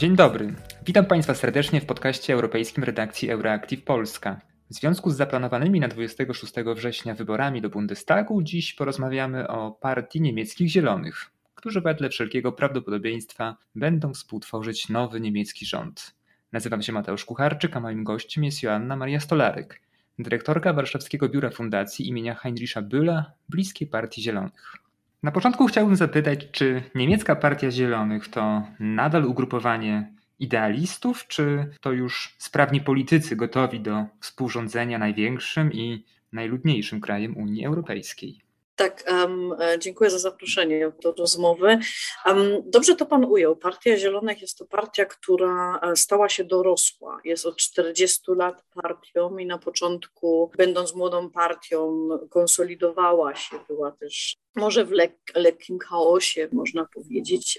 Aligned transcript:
Dzień 0.00 0.16
dobry. 0.16 0.54
Witam 0.86 1.06
Państwa 1.06 1.34
serdecznie 1.34 1.80
w 1.80 1.86
podcaście 1.86 2.34
europejskim 2.34 2.84
redakcji 2.84 3.30
Euroactiv 3.30 3.84
Polska. 3.84 4.40
W 4.70 4.74
związku 4.74 5.10
z 5.10 5.16
zaplanowanymi 5.16 5.80
na 5.80 5.88
26 5.88 6.54
września 6.76 7.14
wyborami 7.14 7.60
do 7.60 7.70
Bundestagu, 7.70 8.42
dziś 8.42 8.74
porozmawiamy 8.74 9.48
o 9.48 9.70
partii 9.70 10.20
niemieckich 10.20 10.68
Zielonych, 10.68 11.30
którzy 11.54 11.80
wedle 11.80 12.08
wszelkiego 12.08 12.52
prawdopodobieństwa 12.52 13.56
będą 13.74 14.14
współtworzyć 14.14 14.88
nowy 14.88 15.20
niemiecki 15.20 15.66
rząd. 15.66 16.14
Nazywam 16.52 16.82
się 16.82 16.92
Mateusz 16.92 17.24
Kucharczyk, 17.24 17.76
a 17.76 17.80
moim 17.80 18.04
gościem 18.04 18.44
jest 18.44 18.62
Joanna 18.62 18.96
Maria 18.96 19.20
Stolarek, 19.20 19.80
dyrektorka 20.18 20.72
Warszawskiego 20.72 21.28
Biura 21.28 21.50
Fundacji 21.50 22.08
imienia 22.08 22.34
Heinricha 22.34 22.82
Bühla, 22.82 23.24
bliskiej 23.48 23.88
Partii 23.88 24.22
Zielonych. 24.22 24.76
Na 25.22 25.32
początku 25.32 25.66
chciałbym 25.66 25.96
zapytać, 25.96 26.46
czy 26.52 26.82
niemiecka 26.94 27.36
Partia 27.36 27.70
Zielonych 27.70 28.28
to 28.28 28.62
nadal 28.80 29.24
ugrupowanie 29.24 30.14
idealistów, 30.38 31.26
czy 31.26 31.70
to 31.80 31.92
już 31.92 32.36
sprawni 32.38 32.80
politycy 32.80 33.36
gotowi 33.36 33.80
do 33.80 34.04
współrządzenia 34.20 34.98
największym 34.98 35.72
i 35.72 36.04
najludniejszym 36.32 37.00
krajem 37.00 37.36
Unii 37.36 37.66
Europejskiej? 37.66 38.40
Tak, 38.80 39.04
um, 39.12 39.54
dziękuję 39.78 40.10
za 40.10 40.18
zaproszenie 40.18 40.92
do 41.02 41.14
rozmowy. 41.18 41.78
Um, 42.26 42.62
dobrze 42.66 42.96
to 42.96 43.06
Pan 43.06 43.24
ujął. 43.24 43.56
Partia 43.56 43.96
Zielonych 43.96 44.40
jest 44.40 44.58
to 44.58 44.64
partia, 44.64 45.04
która 45.04 45.80
e, 45.82 45.96
stała 45.96 46.28
się 46.28 46.44
dorosła. 46.44 47.20
Jest 47.24 47.46
od 47.46 47.56
40 47.56 48.22
lat 48.28 48.64
partią 48.82 49.38
i 49.38 49.46
na 49.46 49.58
początku, 49.58 50.50
będąc 50.56 50.94
młodą 50.94 51.30
partią, 51.30 52.08
konsolidowała 52.30 53.34
się, 53.34 53.56
była 53.68 53.90
też 53.92 54.36
może 54.56 54.84
w 54.84 54.90
lek 54.90 55.16
lekkim 55.34 55.78
chaosie, 55.78 56.48
można 56.52 56.86
powiedzieć. 56.94 57.58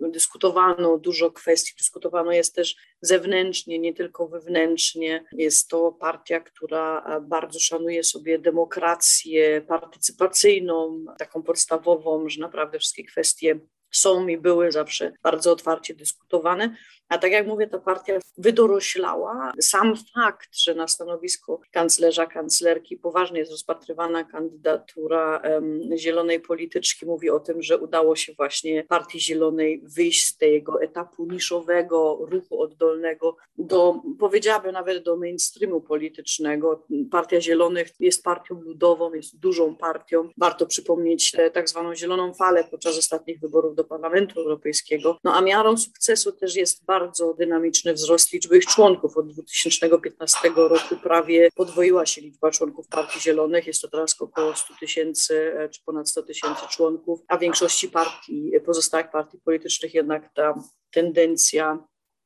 Dyskutowano 0.00 0.98
dużo 0.98 1.30
kwestii, 1.30 1.74
dyskutowano 1.78 2.32
jest 2.32 2.54
też 2.54 2.76
zewnętrznie, 3.00 3.78
nie 3.78 3.94
tylko 3.94 4.28
wewnętrznie. 4.28 5.24
Jest 5.32 5.68
to 5.68 5.92
partia, 5.92 6.40
która 6.40 7.04
e, 7.04 7.20
bardzo 7.20 7.60
szanuje 7.60 8.04
sobie 8.04 8.38
demokrację 8.38 9.60
partycypacyjną, 9.60 11.04
taką 11.18 11.42
podstawową, 11.42 12.28
że 12.28 12.40
naprawdę 12.40 12.78
wszystkie 12.78 13.04
kwestie 13.04 13.60
są 13.90 14.28
i 14.28 14.38
były 14.38 14.72
zawsze 14.72 15.12
bardzo 15.22 15.52
otwarcie 15.52 15.94
dyskutowane. 15.94 16.76
A 17.08 17.18
tak 17.18 17.32
jak 17.32 17.46
mówię, 17.46 17.66
ta 17.66 17.78
partia 17.78 18.18
wydoroślała. 18.38 19.52
Sam 19.60 19.94
fakt, 20.14 20.58
że 20.58 20.74
na 20.74 20.88
stanowisko 20.88 21.60
kanclerza, 21.72 22.26
kanclerki 22.26 22.96
poważnie 22.96 23.38
jest 23.38 23.50
rozpatrywana 23.50 24.24
kandydatura 24.24 25.42
um, 25.44 25.80
zielonej 25.96 26.40
polityczki, 26.40 27.06
mówi 27.06 27.30
o 27.30 27.40
tym, 27.40 27.62
że 27.62 27.78
udało 27.78 28.16
się 28.16 28.32
właśnie 28.32 28.84
Partii 28.84 29.20
Zielonej 29.20 29.82
wyjść 29.84 30.26
z 30.26 30.36
tego 30.36 30.82
etapu 30.82 31.26
niszowego 31.26 32.18
ruchu 32.20 32.62
oddolnego 32.62 33.36
do, 33.58 34.02
powiedziałabym 34.18 34.72
nawet 34.72 35.04
do 35.04 35.16
mainstreamu 35.16 35.80
politycznego. 35.80 36.86
Partia 37.10 37.40
Zielonych 37.40 37.88
jest 38.00 38.24
partią 38.24 38.60
ludową, 38.60 39.14
jest 39.14 39.38
dużą 39.38 39.76
partią. 39.76 40.28
Warto 40.36 40.66
przypomnieć 40.66 41.36
tak 41.52 41.68
zwaną 41.68 41.94
zieloną 41.94 42.34
falę 42.34 42.64
podczas 42.70 42.98
ostatnich 42.98 43.40
wyborów 43.40 43.74
do 43.78 43.84
Parlamentu 43.84 44.40
Europejskiego. 44.40 45.18
No 45.24 45.34
a 45.34 45.40
miarą 45.40 45.76
sukcesu 45.76 46.32
też 46.32 46.56
jest 46.56 46.84
bardzo 46.84 47.34
dynamiczny 47.34 47.94
wzrost 47.94 48.32
liczby 48.32 48.58
ich 48.58 48.66
członków. 48.66 49.16
Od 49.16 49.32
2015 49.32 50.38
roku 50.56 50.96
prawie 51.02 51.48
podwoiła 51.54 52.06
się 52.06 52.20
liczba 52.20 52.50
członków 52.50 52.88
Partii 52.88 53.20
Zielonych. 53.20 53.66
Jest 53.66 53.82
to 53.82 53.88
teraz 53.88 54.20
około 54.20 54.54
100 54.54 54.74
tysięcy 54.80 55.54
e, 55.58 55.68
czy 55.68 55.82
ponad 55.84 56.10
100 56.10 56.22
tysięcy 56.22 56.62
członków, 56.70 57.20
a 57.28 57.36
w 57.36 57.40
większości 57.40 57.88
partii, 57.88 58.52
pozostałych 58.66 59.10
partii 59.10 59.38
politycznych 59.38 59.94
jednak 59.94 60.34
ta 60.34 60.54
tendencja 60.90 61.78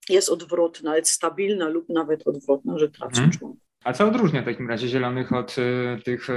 jest 0.09 0.29
odwrotna, 0.29 0.97
jest 0.97 1.11
stabilna 1.11 1.69
lub 1.69 1.89
nawet 1.89 2.27
odwrotna, 2.27 2.79
że 2.79 2.89
tracą 2.89 3.15
hmm. 3.15 3.33
członków. 3.33 3.72
A 3.85 3.93
co 3.93 4.07
odróżnia 4.07 4.43
w 4.43 4.45
takim 4.45 4.69
razie 4.69 4.89
Zielonych 4.89 5.33
od 5.33 5.57
y, 5.59 6.03
tych 6.05 6.31
y, 6.31 6.35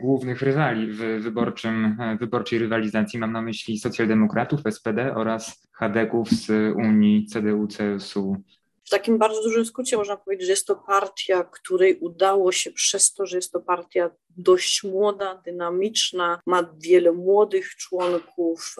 głównych 0.00 0.42
rywali 0.42 0.92
w 0.92 0.98
wyborczym, 0.98 2.00
y, 2.00 2.16
wyborczej 2.16 2.58
rywalizacji? 2.58 3.18
Mam 3.18 3.32
na 3.32 3.42
myśli 3.42 3.78
socjaldemokratów, 3.78 4.60
SPD 4.70 5.14
oraz 5.14 5.68
Hadeków 5.72 6.30
z 6.30 6.74
Unii 6.76 7.26
CDU-CSU. 7.32 8.36
W 8.84 8.90
takim 8.90 9.18
bardzo 9.18 9.42
dużym 9.42 9.66
skrócie 9.66 9.96
można 9.96 10.16
powiedzieć, 10.16 10.46
że 10.46 10.52
jest 10.52 10.66
to 10.66 10.76
partia, 10.76 11.44
której 11.44 11.98
udało 11.98 12.52
się 12.52 12.70
przez 12.70 13.12
to, 13.12 13.26
że 13.26 13.36
jest 13.36 13.52
to 13.52 13.60
partia 13.60 14.10
dość 14.36 14.82
młoda, 14.82 15.42
dynamiczna, 15.44 16.40
ma 16.46 16.74
wiele 16.78 17.12
młodych 17.12 17.76
członków, 17.76 18.76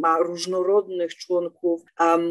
ma 0.00 0.18
różnorodnych 0.18 1.16
członków, 1.16 1.82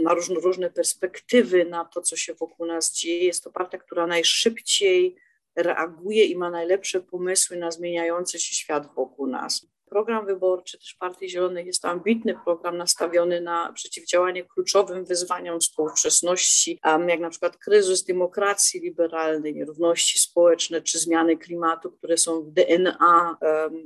ma 0.04 0.14
różne 0.44 0.70
perspektywy 0.70 1.66
na 1.66 1.86
to, 1.86 2.02
co 2.02 2.16
się 2.16 2.34
wokół 2.34 2.66
nas 2.66 2.94
dzieje. 2.94 3.24
Jest 3.24 3.44
to 3.44 3.52
partia, 3.52 3.78
która 3.78 4.08
najszybciej 4.08 5.16
reaguje 5.56 6.26
i 6.26 6.36
ma 6.36 6.50
najlepsze 6.50 7.02
pomysły 7.02 7.58
na 7.58 7.72
zmieniający 7.72 8.40
się 8.40 8.56
świat 8.56 8.96
wokół 8.96 9.28
nas 9.28 9.71
program 9.92 10.26
wyborczy 10.26 10.78
też 10.78 10.96
Partii 11.00 11.30
Zielonych. 11.30 11.66
Jest 11.66 11.82
to 11.82 11.90
ambitny 11.90 12.36
program 12.44 12.78
nastawiony 12.78 13.42
na 13.42 13.74
przeciwdziałanie 13.74 14.44
kluczowym 14.44 15.06
wyzwaniom 15.06 15.60
współczesności, 15.60 16.80
jak 17.08 17.20
na 17.20 17.30
przykład 17.30 17.58
kryzys 17.58 18.04
demokracji 18.04 18.80
liberalnej, 18.80 19.56
nierówności 19.56 20.20
społeczne 20.20 20.82
czy 20.82 21.00
zmiany 21.00 21.38
klimatu, 21.38 21.92
które 21.92 22.18
są 22.18 22.42
w 22.42 22.52
DNA 22.52 23.38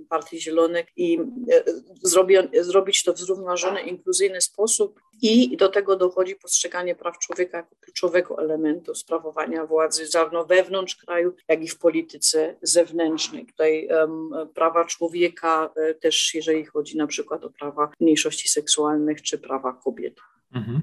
Partii 0.09 0.41
Zielonych 0.41 0.85
i 0.95 1.19
e, 1.19 1.63
zrobi, 2.01 2.35
zrobić 2.61 3.03
to 3.03 3.13
w 3.13 3.17
zrównoważony, 3.17 3.81
inkluzyjny 3.81 4.41
sposób 4.41 4.99
i 5.22 5.58
do 5.58 5.70
tego 5.70 5.96
dochodzi 5.96 6.36
postrzeganie 6.36 6.96
praw 6.96 7.20
człowieka 7.20 7.58
jako 7.58 7.76
kluczowego 7.80 8.38
elementu 8.40 8.96
sprawowania 8.96 9.66
władzy 9.66 10.08
zarówno 10.08 10.46
wewnątrz 10.46 10.96
kraju, 10.96 11.34
jak 11.48 11.64
i 11.64 11.68
w 11.68 11.80
polityce 11.80 12.56
zewnętrznej. 12.62 13.46
Tutaj 13.46 13.88
um, 13.88 14.30
prawa 14.53 14.86
człowieka 14.86 15.70
e, 15.76 15.94
też 15.94 16.34
jeżeli 16.34 16.66
chodzi 16.66 16.98
na 16.98 17.08
przykład 17.08 17.44
o 17.44 17.50
prawa 17.50 17.92
mniejszości 18.00 18.50
seksualnych 18.50 19.22
czy 19.22 19.38
prawa 19.38 19.74
kobiet. 19.74 20.16
Mhm. 20.53 20.81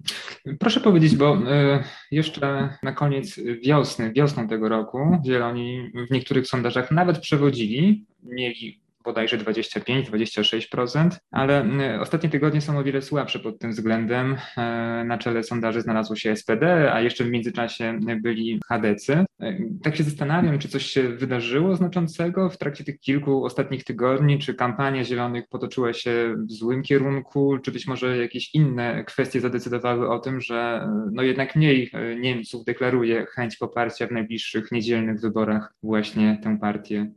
Proszę 0.58 0.80
powiedzieć, 0.80 1.16
bo 1.16 1.38
e, 1.46 1.84
jeszcze 2.10 2.76
na 2.82 2.92
koniec 2.92 3.40
wiosny, 3.62 4.12
wiosną 4.12 4.48
tego 4.48 4.68
roku 4.68 4.98
Zieloni 5.26 5.92
w 6.08 6.10
niektórych 6.10 6.46
sondażach 6.46 6.90
nawet 6.90 7.18
przewodzili, 7.18 8.06
mieli 8.22 8.81
bodajże 9.04 9.38
25-26%, 9.38 11.10
ale 11.30 11.66
y, 11.96 12.00
ostatnie 12.00 12.28
tygodnie 12.28 12.60
są 12.60 12.78
o 12.78 12.84
wiele 12.84 13.02
słabsze 13.02 13.38
pod 13.38 13.58
tym 13.58 13.70
względem. 13.70 14.36
E, 14.56 15.04
na 15.04 15.18
czele 15.18 15.42
sondaży 15.42 15.80
znalazło 15.80 16.16
się 16.16 16.36
SPD, 16.36 16.92
a 16.92 17.00
jeszcze 17.00 17.24
w 17.24 17.30
międzyczasie 17.30 17.98
byli 18.22 18.60
HDC. 18.68 19.24
E, 19.40 19.58
tak 19.82 19.96
się 19.96 20.04
zastanawiam, 20.04 20.58
czy 20.58 20.68
coś 20.68 20.86
się 20.86 21.08
wydarzyło 21.08 21.76
znaczącego 21.76 22.50
w 22.50 22.58
trakcie 22.58 22.84
tych 22.84 23.00
kilku 23.00 23.44
ostatnich 23.44 23.84
tygodni, 23.84 24.38
czy 24.38 24.54
kampania 24.54 25.04
Zielonych 25.04 25.48
potoczyła 25.48 25.92
się 25.92 26.34
w 26.48 26.52
złym 26.52 26.82
kierunku, 26.82 27.58
czy 27.58 27.72
być 27.72 27.86
może 27.86 28.16
jakieś 28.16 28.54
inne 28.54 29.04
kwestie 29.04 29.40
zadecydowały 29.40 30.10
o 30.10 30.18
tym, 30.18 30.40
że 30.40 30.88
no 31.12 31.22
jednak 31.22 31.56
mniej 31.56 31.90
e, 31.92 32.16
Niemców 32.16 32.64
deklaruje 32.64 33.26
chęć 33.26 33.56
poparcia 33.56 34.06
w 34.06 34.10
najbliższych 34.12 34.72
niedzielnych 34.72 35.20
wyborach 35.20 35.74
właśnie 35.82 36.40
tę 36.42 36.58
partię. 36.58 37.12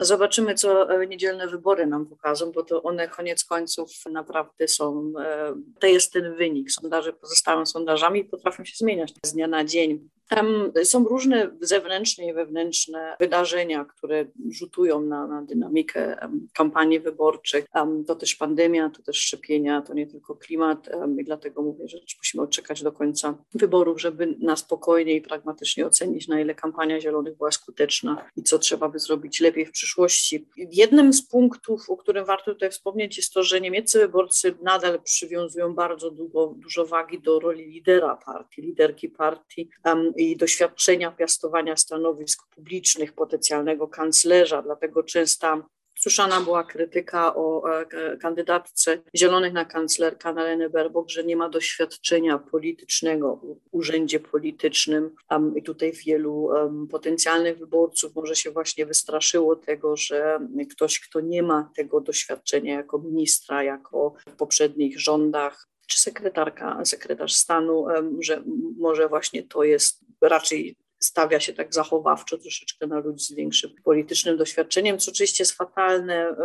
Zobaczymy, 0.00 0.54
co 0.54 0.90
e, 0.90 1.06
niedzielne 1.06 1.46
wybory 1.48 1.86
nam 1.86 2.06
pokażą, 2.06 2.52
bo 2.52 2.62
to 2.62 2.82
one 2.82 3.08
koniec 3.08 3.44
końców 3.44 3.90
naprawdę 4.10 4.68
są, 4.68 5.12
e, 5.20 5.54
to 5.80 5.86
jest 5.86 6.12
ten 6.12 6.34
wynik. 6.34 6.70
Sondaże 6.70 7.12
pozostają 7.12 7.66
sondażami 7.66 8.20
i 8.20 8.24
potrafią 8.24 8.64
się 8.64 8.76
zmieniać 8.76 9.12
z 9.26 9.32
dnia 9.32 9.46
na 9.46 9.64
dzień. 9.64 10.08
Tam 10.30 10.72
są 10.84 11.04
różne 11.04 11.50
zewnętrzne 11.60 12.26
i 12.26 12.32
wewnętrzne 12.32 13.16
wydarzenia, 13.20 13.84
które 13.84 14.24
rzutują 14.50 15.00
na, 15.00 15.26
na 15.26 15.42
dynamikę 15.42 16.28
kampanii 16.54 17.00
wyborczych. 17.00 17.64
To 18.06 18.14
też 18.14 18.34
pandemia, 18.34 18.90
to 18.90 19.02
też 19.02 19.16
szczepienia, 19.16 19.82
to 19.82 19.94
nie 19.94 20.06
tylko 20.06 20.34
klimat 20.34 20.88
i 21.18 21.24
dlatego 21.24 21.62
mówię, 21.62 21.88
że 21.88 21.98
musimy 22.18 22.42
odczekać 22.42 22.82
do 22.82 22.92
końca 22.92 23.34
wyborów, 23.54 24.00
żeby 24.00 24.36
na 24.38 24.56
spokojnie 24.56 25.14
i 25.14 25.20
pragmatycznie 25.20 25.86
ocenić, 25.86 26.28
na 26.28 26.40
ile 26.40 26.54
kampania 26.54 27.00
Zielonych 27.00 27.36
była 27.36 27.50
skuteczna 27.50 28.24
i 28.36 28.42
co 28.42 28.58
trzeba 28.58 28.88
by 28.88 28.98
zrobić 28.98 29.40
lepiej 29.40 29.66
w 29.66 29.70
przyszłości. 29.70 30.46
Jednym 30.56 31.12
z 31.12 31.22
punktów, 31.22 31.90
o 31.90 31.96
którym 31.96 32.24
warto 32.24 32.54
tutaj 32.54 32.70
wspomnieć, 32.70 33.16
jest 33.16 33.32
to, 33.32 33.42
że 33.42 33.60
niemieccy 33.60 33.98
wyborcy 33.98 34.54
nadal 34.62 35.02
przywiązują 35.02 35.74
bardzo 35.74 36.10
długo, 36.10 36.54
dużo 36.56 36.86
wagi 36.86 37.20
do 37.20 37.40
roli 37.40 37.66
lidera 37.66 38.16
partii, 38.26 38.62
liderki 38.62 39.08
partii 39.08 39.70
i 40.20 40.36
doświadczenia 40.36 41.10
piastowania 41.10 41.76
stanowisk 41.76 42.46
publicznych 42.54 43.12
potencjalnego 43.12 43.88
kanclerza, 43.88 44.62
dlatego 44.62 45.02
częsta 45.02 45.62
Słyszana 46.00 46.40
była 46.40 46.64
krytyka 46.64 47.34
o 47.36 47.62
e, 47.80 48.16
kandydatce 48.16 49.02
Zielonych 49.16 49.52
na 49.52 49.64
kanclerkę 49.64 50.28
Annaleny 50.28 50.70
Baerbock, 50.70 51.10
że 51.10 51.24
nie 51.24 51.36
ma 51.36 51.48
doświadczenia 51.48 52.38
politycznego 52.38 53.36
w 53.36 53.56
urzędzie 53.70 54.20
politycznym. 54.20 55.14
I 55.56 55.62
tutaj 55.62 55.92
wielu 55.92 56.48
potencjalnych 56.90 57.58
wyborców 57.58 58.14
może 58.14 58.36
się 58.36 58.50
właśnie 58.50 58.86
wystraszyło 58.86 59.56
tego, 59.56 59.96
że 59.96 60.40
ktoś, 60.70 61.00
kto 61.00 61.20
nie 61.20 61.42
ma 61.42 61.70
tego 61.76 62.00
doświadczenia 62.00 62.74
jako 62.74 62.98
ministra, 62.98 63.62
jako 63.62 64.14
w 64.26 64.36
poprzednich 64.36 65.00
rządach, 65.00 65.68
czy 65.86 66.00
sekretarka, 66.00 66.84
sekretarz 66.84 67.34
stanu, 67.34 67.86
że 68.20 68.42
może 68.78 69.08
właśnie 69.08 69.42
to 69.42 69.64
jest 69.64 70.09
raczej 70.28 70.76
stawia 71.00 71.40
się 71.40 71.52
tak 71.52 71.74
zachowawczo 71.74 72.38
troszeczkę 72.38 72.86
na 72.86 72.98
ludzi 72.98 73.24
z 73.24 73.32
większym 73.32 73.70
politycznym 73.84 74.36
doświadczeniem, 74.36 74.98
co 74.98 75.10
oczywiście 75.10 75.42
jest 75.42 75.52
fatalne, 75.52 76.36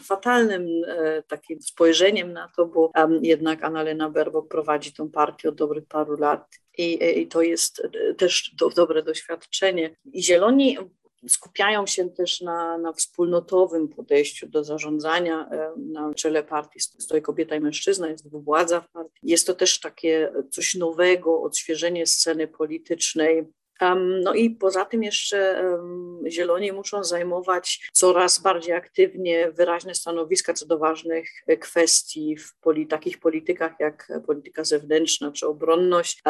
fatalnym 0.00 0.66
e, 0.86 1.22
takim 1.22 1.62
spojrzeniem 1.62 2.32
na 2.32 2.52
to, 2.56 2.66
bo 2.66 2.92
jednak 3.22 3.64
Annalena 3.64 4.10
Baerbock 4.10 4.48
prowadzi 4.48 4.92
tą 4.92 5.10
partię 5.10 5.48
od 5.48 5.54
dobrych 5.54 5.86
paru 5.86 6.16
lat 6.16 6.48
i, 6.78 6.98
i 7.20 7.26
to 7.26 7.42
jest 7.42 7.82
e, 7.84 8.14
też 8.14 8.54
do, 8.58 8.68
dobre 8.68 9.02
doświadczenie. 9.02 9.96
I 10.12 10.22
Zieloni 10.22 10.78
skupiają 11.28 11.86
się 11.86 12.10
też 12.10 12.40
na, 12.40 12.78
na 12.78 12.92
wspólnotowym 12.92 13.88
podejściu 13.88 14.48
do 14.48 14.64
zarządzania. 14.64 15.48
E, 15.50 15.72
na 15.76 16.14
czele 16.14 16.42
partii 16.42 16.80
stoi 16.80 17.22
kobieta 17.22 17.56
i 17.56 17.60
mężczyzna, 17.60 18.08
jest 18.08 18.30
władza 18.30 18.80
w 18.80 18.88
partii. 18.88 19.20
Jest 19.22 19.46
to 19.46 19.54
też 19.54 19.80
takie 19.80 20.32
coś 20.50 20.74
nowego, 20.74 21.42
odświeżenie 21.42 22.06
sceny 22.06 22.48
politycznej, 22.48 23.46
no 24.22 24.34
i 24.34 24.50
poza 24.50 24.84
tym 24.84 25.02
jeszcze 25.02 25.64
Zieloni 26.28 26.72
muszą 26.72 27.04
zajmować 27.04 27.90
coraz 27.92 28.42
bardziej 28.42 28.74
aktywnie 28.74 29.52
wyraźne 29.52 29.94
stanowiska 29.94 30.54
co 30.54 30.66
do 30.66 30.78
ważnych 30.78 31.28
kwestii 31.60 32.36
w 32.36 32.54
poli, 32.60 32.86
takich 32.86 33.20
politykach 33.20 33.72
jak 33.80 34.12
polityka 34.26 34.64
zewnętrzna 34.64 35.32
czy 35.32 35.46
obronność, 35.46 36.20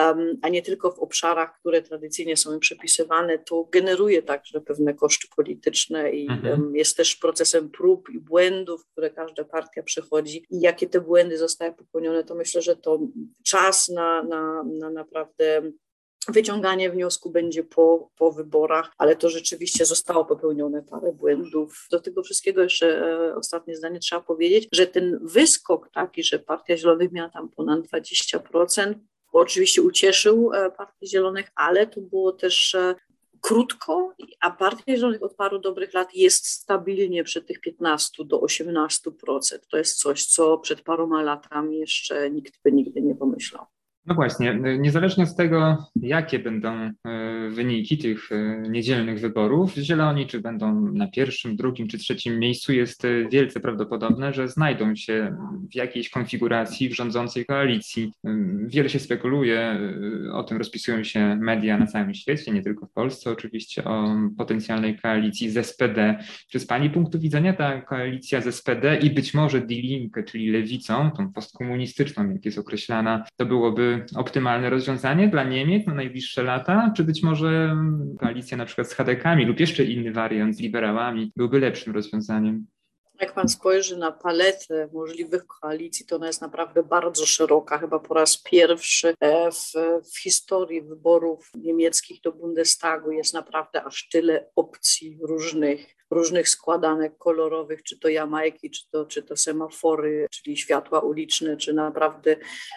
a 0.43 0.49
nie 0.49 0.63
tylko 0.63 0.93
w 0.93 0.99
obszarach, 0.99 1.59
które 1.61 1.83
tradycyjnie 1.83 2.37
są 2.37 2.55
im 2.55 2.61
przepisywane. 2.61 3.39
To 3.39 3.69
generuje 3.73 4.23
także 4.23 4.61
pewne 4.61 4.95
koszty 4.95 5.29
polityczne 5.37 6.13
i 6.13 6.29
mhm. 6.29 6.77
jest 6.77 6.97
też 6.97 7.17
procesem 7.17 7.71
prób 7.71 8.11
i 8.11 8.19
błędów, 8.19 8.87
które 8.87 9.11
każda 9.11 9.45
partia 9.45 9.83
przechodzi 9.83 10.47
i 10.51 10.61
jakie 10.61 10.87
te 10.87 11.01
błędy 11.01 11.39
zostały 11.39 11.73
popełnione, 11.73 12.25
to 12.25 12.35
myślę, 12.35 12.63
że 12.63 12.77
to 12.77 13.01
czas 13.45 13.89
na, 13.89 14.23
na, 14.23 14.65
na 14.65 14.91
naprawdę 14.91 15.63
Wyciąganie 16.29 16.91
wniosku 16.91 17.31
będzie 17.31 17.65
po, 17.65 18.11
po 18.17 18.33
wyborach, 18.33 18.93
ale 18.99 19.17
to 19.17 19.31
rzeczywiście 19.31 19.85
zostało 19.85 20.25
popełnione 20.25 20.83
parę 20.83 21.13
błędów. 21.13 21.87
Do 21.91 22.01
tego 22.01 22.23
wszystkiego 22.23 22.63
jeszcze 22.63 23.07
e, 23.07 23.35
ostatnie 23.37 23.77
zdanie 23.77 23.99
trzeba 23.99 24.23
powiedzieć, 24.23 24.69
że 24.73 24.87
ten 24.87 25.19
wyskok 25.23 25.91
taki, 25.91 26.23
że 26.23 26.39
Partia 26.39 26.77
Zielonych 26.77 27.13
miała 27.13 27.29
tam 27.29 27.49
ponad 27.49 27.81
20%, 27.81 28.95
oczywiście 29.33 29.83
ucieszył 29.83 30.53
e, 30.53 30.71
Partię 30.71 31.07
Zielonych, 31.07 31.51
ale 31.55 31.87
to 31.87 32.01
było 32.01 32.33
też 32.33 32.75
e, 32.75 32.95
krótko, 33.41 34.15
a 34.41 34.51
Partia 34.51 34.97
Zielonych 34.97 35.23
od 35.23 35.35
paru 35.35 35.59
dobrych 35.59 35.95
lat 35.95 36.15
jest 36.15 36.47
stabilnie 36.47 37.25
przy 37.25 37.43
tych 37.43 37.61
15 37.61 38.25
do 38.25 38.39
18%. 38.39 39.59
To 39.71 39.79
jest 39.79 39.99
coś, 39.99 40.27
co 40.27 40.59
przed 40.59 40.81
paroma 40.81 41.23
latami 41.23 41.79
jeszcze 41.79 42.31
nikt 42.31 42.63
by 42.65 42.73
nigdy 42.73 43.03
nie 43.03 43.15
pomyślał. 43.15 43.67
No 44.07 44.15
właśnie, 44.15 44.59
niezależnie 44.79 45.25
od 45.25 45.37
tego, 45.37 45.87
jakie 45.97 46.39
będą 46.39 46.71
e, 46.71 46.93
wyniki 47.51 47.99
tych 47.99 48.33
e, 48.33 48.63
niedzielnych 48.69 49.21
wyborów, 49.21 49.75
Zieloni 49.75 50.27
czy 50.27 50.41
będą 50.41 50.93
na 50.93 51.09
pierwszym, 51.09 51.57
drugim 51.57 51.89
czy 51.89 51.99
trzecim 51.99 52.39
miejscu, 52.39 52.73
jest 52.73 53.03
wielce 53.31 53.61
prawdopodobne, 53.61 54.33
że 54.33 54.49
znajdą 54.49 54.97
się 54.97 55.37
w 55.71 55.75
jakiejś 55.75 56.11
konfiguracji 56.11 56.89
w 56.89 56.95
rządzącej 56.95 57.47
koalicji. 57.47 58.13
Wiele 58.67 58.89
się 58.89 58.99
spekuluje, 58.99 59.81
o 60.33 60.43
tym 60.43 60.59
rozpisują 60.59 61.05
się 61.05 61.37
media 61.37 61.79
na 61.79 61.87
całym 61.87 62.15
świecie, 62.15 62.53
nie 62.53 62.63
tylko 62.63 62.87
w 62.87 62.93
Polsce 62.93 63.31
oczywiście, 63.31 63.85
o 63.85 64.17
potencjalnej 64.39 64.99
koalicji 64.99 65.51
z 65.51 65.67
SPD. 65.67 66.19
Czy 66.51 66.61
z 66.61 66.67
Pani 66.67 66.91
punktu 66.91 67.19
widzenia 67.19 67.53
ta 67.53 67.81
koalicja 67.81 68.41
z 68.41 68.55
SPD 68.55 68.97
i 68.97 69.11
być 69.11 69.35
może 69.35 69.61
Die 69.61 69.83
Linke, 69.83 70.23
czyli 70.23 70.51
lewicą, 70.51 71.11
tą 71.11 71.33
postkomunistyczną, 71.33 72.33
jak 72.33 72.45
jest 72.45 72.59
określana, 72.59 73.25
to 73.37 73.47
byłoby 73.47 73.92
optymalne 74.17 74.71
rozwiązanie 74.71 75.29
dla 75.29 75.45
Niemiec 75.45 75.87
na 75.87 75.95
najbliższe 75.95 76.43
lata, 76.43 76.93
czy 76.97 77.05
być 77.05 77.23
może 77.23 77.77
koalicja 78.21 78.57
na 78.57 78.65
przykład 78.65 78.89
z 78.89 78.95
HDK-ami 78.95 79.45
lub 79.45 79.61
jeszcze 79.61 79.85
inny 79.85 80.13
wariant 80.13 80.57
z 80.57 80.61
liberałami 80.61 81.33
byłby 81.37 81.61
lepszym 81.61 81.95
rozwiązaniem? 81.95 82.67
Jak 83.23 83.35
pan 83.35 83.49
spojrzy 83.49 83.97
na 83.97 84.13
paletę 84.13 84.89
możliwych 84.93 85.47
koalicji, 85.47 86.07
to 86.07 86.17
ona 86.17 86.27
jest 86.27 86.41
naprawdę 86.41 86.83
bardzo 86.83 87.27
szeroka. 87.27 87.79
Chyba 87.79 87.99
po 87.99 88.15
raz 88.15 88.43
pierwszy 88.43 89.15
e, 89.21 89.51
w, 89.51 89.73
w 90.13 90.19
historii 90.19 90.83
wyborów 90.83 91.51
niemieckich 91.55 92.21
do 92.21 92.33
Bundestagu 92.33 93.11
jest 93.11 93.35
naprawdę 93.35 93.85
aż 93.85 94.09
tyle 94.09 94.47
opcji 94.57 95.19
różnych 95.23 95.97
różnych 96.13 96.49
składanek 96.49 97.19
kolorowych, 97.19 97.83
czy 97.83 97.99
to 97.99 98.09
Jamajki, 98.09 98.71
czy 98.71 98.91
to, 98.91 99.07
czy 99.07 99.23
to 99.23 99.37
semafory, 99.37 100.27
czyli 100.31 100.57
światła 100.57 101.01
uliczne, 101.01 101.57
czy 101.57 101.73
naprawdę 101.73 102.37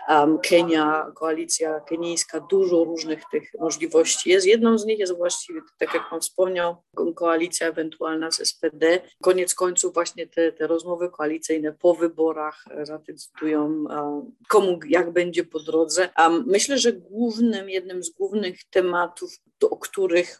um, 0.09 0.39
Kenia, 0.39 1.11
koalicja 1.15 1.79
kenijska, 1.79 2.39
dużo 2.39 2.83
różnych 2.83 3.23
tych 3.31 3.51
możliwości 3.59 4.29
jest. 4.29 4.47
Jedną 4.47 4.77
z 4.77 4.85
nich 4.85 4.99
jest 4.99 5.17
właściwie, 5.17 5.61
tak 5.79 5.93
jak 5.93 6.09
Pan 6.09 6.21
wspomniał, 6.21 6.75
koalicja 7.15 7.67
ewentualna 7.67 8.31
z 8.31 8.35
SPD. 8.35 9.01
Koniec 9.23 9.55
końców 9.55 9.93
właśnie 9.93 10.27
te, 10.27 10.51
te 10.51 10.67
rozmowy 10.67 11.09
koalicyjne 11.09 11.73
po 11.73 11.93
wyborach 11.93 12.65
zadecydują, 12.83 13.61
um, 13.61 14.31
komu 14.49 14.79
jak 14.87 15.11
będzie 15.11 15.43
po 15.43 15.59
drodze. 15.59 16.09
Um, 16.19 16.43
myślę, 16.47 16.77
że 16.77 16.93
głównym, 16.93 17.69
jednym 17.69 18.03
z 18.03 18.09
głównych 18.09 18.59
tematów, 18.69 19.31
o 19.61 19.77
których 19.77 20.37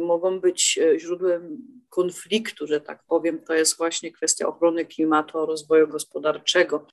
mogą 0.00 0.40
być 0.40 0.78
e, 0.82 0.98
źródłem 0.98 1.58
konfliktu, 1.88 2.66
że 2.66 2.80
tak 2.80 3.04
powiem, 3.08 3.38
to 3.38 3.54
jest 3.54 3.78
właśnie 3.78 4.12
kwestia 4.12 4.46
ochrony 4.46 4.86
klimatu, 4.86 5.46
rozwoju 5.46 5.88
gospodarczego. 5.88 6.86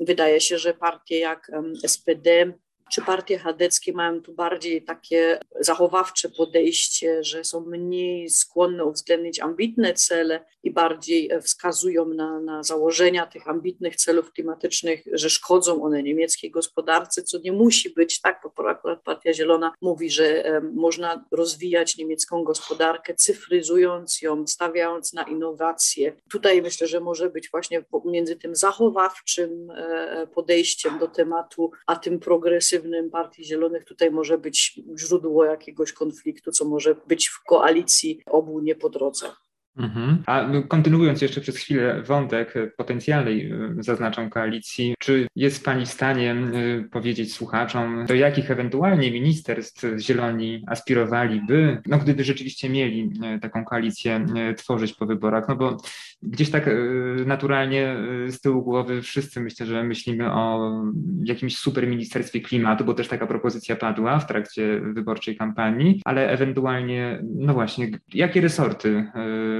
Wydaje 0.00 0.40
się, 0.40 0.58
że 0.58 0.74
partie 0.74 1.18
jak 1.18 1.50
SPD 1.86 2.52
czy 2.92 3.02
partie 3.02 3.38
chadeckie 3.38 3.92
mają 3.92 4.22
tu 4.22 4.32
bardziej 4.32 4.82
takie 4.82 5.40
zachowawcze 5.60 6.28
podejście, 6.28 7.24
że 7.24 7.44
są 7.44 7.60
mniej 7.60 8.30
skłonne 8.30 8.84
uwzględnić 8.84 9.40
ambitne 9.40 9.94
cele 9.94 10.44
i 10.62 10.70
bardziej 10.70 11.30
e, 11.30 11.40
wskazują 11.40 12.04
na, 12.04 12.40
na 12.40 12.62
założenia 12.62 13.26
tych 13.26 13.48
ambitnych 13.48 13.96
celów 13.96 14.32
klimatycznych, 14.32 15.04
że 15.12 15.30
szkodzą 15.30 15.82
one 15.82 16.02
niemieckiej 16.02 16.50
gospodarce, 16.50 17.22
co 17.22 17.38
nie 17.38 17.52
musi 17.52 17.90
być 17.90 18.20
tak, 18.20 18.40
bo 18.56 18.68
akurat 18.68 19.02
Partia 19.02 19.32
Zielona 19.32 19.72
mówi, 19.80 20.10
że 20.10 20.42
um, 20.52 20.72
można 20.74 21.24
rozwijać 21.30 21.96
niemiecką 21.96 22.44
gospodarkę, 22.44 23.14
cyfryzując 23.14 24.22
ją, 24.22 24.46
stawiając 24.46 25.12
na 25.12 25.22
innowacje. 25.22 26.12
Tutaj 26.30 26.62
myślę, 26.62 26.86
że 26.86 27.00
może 27.00 27.30
być 27.30 27.50
właśnie 27.50 27.84
między 28.04 28.36
tym 28.36 28.56
zachowawczym 28.56 29.70
e, 29.70 30.26
podejściem 30.34 30.98
do 30.98 31.08
tematu, 31.08 31.70
a 31.86 31.96
tym 31.96 32.20
progresywnym 32.20 32.77
agresywnym 32.78 33.10
Partii 33.10 33.44
Zielonych 33.44 33.84
tutaj 33.84 34.10
może 34.10 34.38
być 34.38 34.80
źródło 34.98 35.44
jakiegoś 35.44 35.92
konfliktu, 35.92 36.52
co 36.52 36.64
może 36.64 36.94
być 37.08 37.28
w 37.28 37.44
koalicji 37.44 38.20
obu 38.26 38.60
nie 38.60 38.74
po 38.74 38.88
drodze. 38.88 39.26
Mhm. 39.76 40.22
A 40.26 40.50
kontynuując 40.68 41.22
jeszcze 41.22 41.40
przez 41.40 41.56
chwilę 41.56 42.02
wątek 42.02 42.54
potencjalnej 42.76 43.52
y, 43.52 43.76
zaznaczam 43.78 44.30
koalicji, 44.30 44.94
czy 44.98 45.26
jest 45.36 45.64
Pani 45.64 45.86
w 45.86 45.88
stanie 45.88 46.34
y, 46.34 46.88
powiedzieć 46.90 47.34
słuchaczom, 47.34 48.06
do 48.06 48.14
jakich 48.14 48.50
ewentualnie 48.50 49.10
ministerstw 49.10 49.82
Zieloni 49.98 50.64
aspirowaliby, 50.66 51.82
no 51.86 51.98
gdyby 51.98 52.24
rzeczywiście 52.24 52.68
mieli 52.68 53.12
y, 53.36 53.40
taką 53.40 53.64
koalicję 53.64 54.26
tworzyć 54.56 54.94
po 54.94 55.06
wyborach, 55.06 55.48
no 55.48 55.56
bo 55.56 55.76
gdzieś 56.22 56.50
tak 56.50 56.70
naturalnie 57.26 57.96
z 58.28 58.40
tyłu 58.40 58.62
głowy 58.62 59.02
wszyscy 59.02 59.40
myślę, 59.40 59.66
że 59.66 59.84
myślimy 59.84 60.32
o 60.32 60.72
jakimś 61.24 61.58
super 61.58 61.86
ministerstwie 61.86 62.40
klimatu, 62.40 62.84
bo 62.84 62.94
też 62.94 63.08
taka 63.08 63.26
propozycja 63.26 63.76
padła 63.76 64.18
w 64.18 64.26
trakcie 64.26 64.80
wyborczej 64.80 65.36
kampanii, 65.36 66.00
ale 66.04 66.30
ewentualnie, 66.30 67.22
no 67.34 67.54
właśnie, 67.54 67.90
jakie 68.14 68.40
resorty 68.40 69.10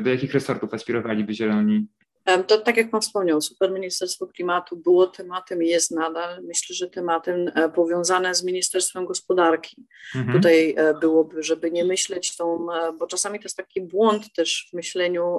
do 0.02 0.10
jakich 0.10 0.34
resortów 0.34 0.74
aspirowaliby 0.74 1.34
Zieloni? 1.34 1.86
To 2.46 2.58
tak 2.58 2.76
jak 2.76 2.90
Pan 2.90 3.00
wspomniał, 3.00 3.40
Super 3.40 3.72
Ministerstwo 3.72 4.26
Klimatu 4.26 4.76
było 4.76 5.06
tematem 5.06 5.62
i 5.62 5.68
jest 5.68 5.90
nadal, 5.90 6.42
myślę, 6.42 6.76
że 6.76 6.90
tematem 6.90 7.50
e, 7.54 7.68
powiązane 7.68 8.34
z 8.34 8.44
Ministerstwem 8.44 9.06
Gospodarki. 9.06 9.86
Mhm. 10.14 10.36
Tutaj 10.36 10.74
e, 10.76 10.94
byłoby, 10.94 11.42
żeby 11.42 11.70
nie 11.70 11.84
myśleć 11.84 12.36
tą, 12.36 12.72
e, 12.72 12.92
bo 12.92 13.06
czasami 13.06 13.38
to 13.38 13.44
jest 13.44 13.56
taki 13.56 13.80
błąd 13.80 14.32
też 14.32 14.68
w 14.70 14.76
myśleniu, 14.76 15.38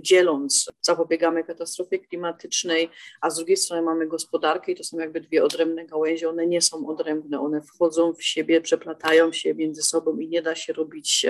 dzieląc, 0.00 0.70
zapobiegamy 0.80 1.44
katastrofie 1.44 1.98
klimatycznej, 1.98 2.90
a 3.20 3.30
z 3.30 3.36
drugiej 3.36 3.56
strony 3.56 3.82
mamy 3.82 4.06
gospodarkę 4.06 4.72
i 4.72 4.76
to 4.76 4.84
są 4.84 4.98
jakby 4.98 5.20
dwie 5.20 5.44
odrębne 5.44 5.86
gałęzie, 5.86 6.28
one 6.28 6.46
nie 6.46 6.62
są 6.62 6.88
odrębne, 6.88 7.40
one 7.40 7.62
wchodzą 7.62 8.14
w 8.14 8.22
siebie, 8.22 8.60
przeplatają 8.60 9.32
się 9.32 9.54
między 9.54 9.82
sobą 9.82 10.18
i 10.18 10.28
nie 10.28 10.42
da 10.42 10.54
się 10.54 10.72
robić, 10.72 11.26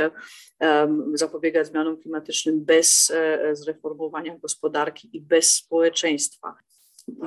zapobiegać 1.14 1.66
zmianom 1.66 1.96
klimatycznym 1.96 2.64
bez 2.64 3.12
zreformowania 3.52 4.38
gospodarki 4.38 4.67
gospodarki 4.68 5.08
i 5.12 5.20
bez 5.20 5.54
społeczeństwa, 5.54 6.54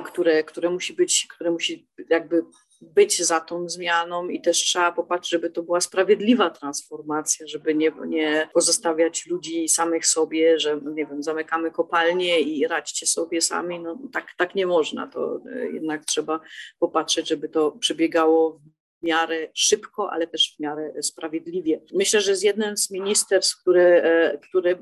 które, 0.04 0.44
które 0.44 0.70
musi 0.70 0.92
być, 0.92 1.26
które 1.30 1.50
musi 1.50 1.88
jakby 2.10 2.42
być 2.80 3.22
za 3.22 3.40
tą 3.40 3.68
zmianą 3.68 4.28
i 4.28 4.40
też 4.40 4.58
trzeba 4.58 4.92
popatrzeć, 4.92 5.30
żeby 5.30 5.50
to 5.50 5.62
była 5.62 5.80
sprawiedliwa 5.80 6.50
transformacja, 6.50 7.46
żeby 7.46 7.74
nie, 7.74 7.92
nie 8.06 8.48
pozostawiać 8.54 9.26
ludzi 9.26 9.68
samych 9.68 10.06
sobie, 10.06 10.60
że 10.60 10.80
nie 10.94 11.06
wiem, 11.06 11.22
zamykamy 11.22 11.70
kopalnie 11.70 12.40
i 12.40 12.66
radźcie 12.66 13.06
sobie 13.06 13.40
sami. 13.40 13.80
No, 13.80 13.98
tak, 14.12 14.26
tak 14.36 14.54
nie 14.54 14.66
można. 14.66 15.06
To 15.06 15.40
e, 15.52 15.66
jednak 15.66 16.04
trzeba 16.04 16.40
popatrzeć, 16.78 17.28
żeby 17.28 17.48
to 17.48 17.72
przebiegało 17.72 18.60
w 19.02 19.06
miarę 19.06 19.48
szybko, 19.54 20.12
ale 20.12 20.26
też 20.26 20.54
w 20.56 20.60
miarę 20.60 21.02
sprawiedliwie. 21.02 21.80
Myślę, 21.92 22.20
że 22.20 22.36
z 22.36 22.42
jednym 22.42 22.76
z 22.76 22.90
ministerstw, 22.90 23.60
które, 23.60 24.02
e, 24.02 24.38
które 24.38 24.78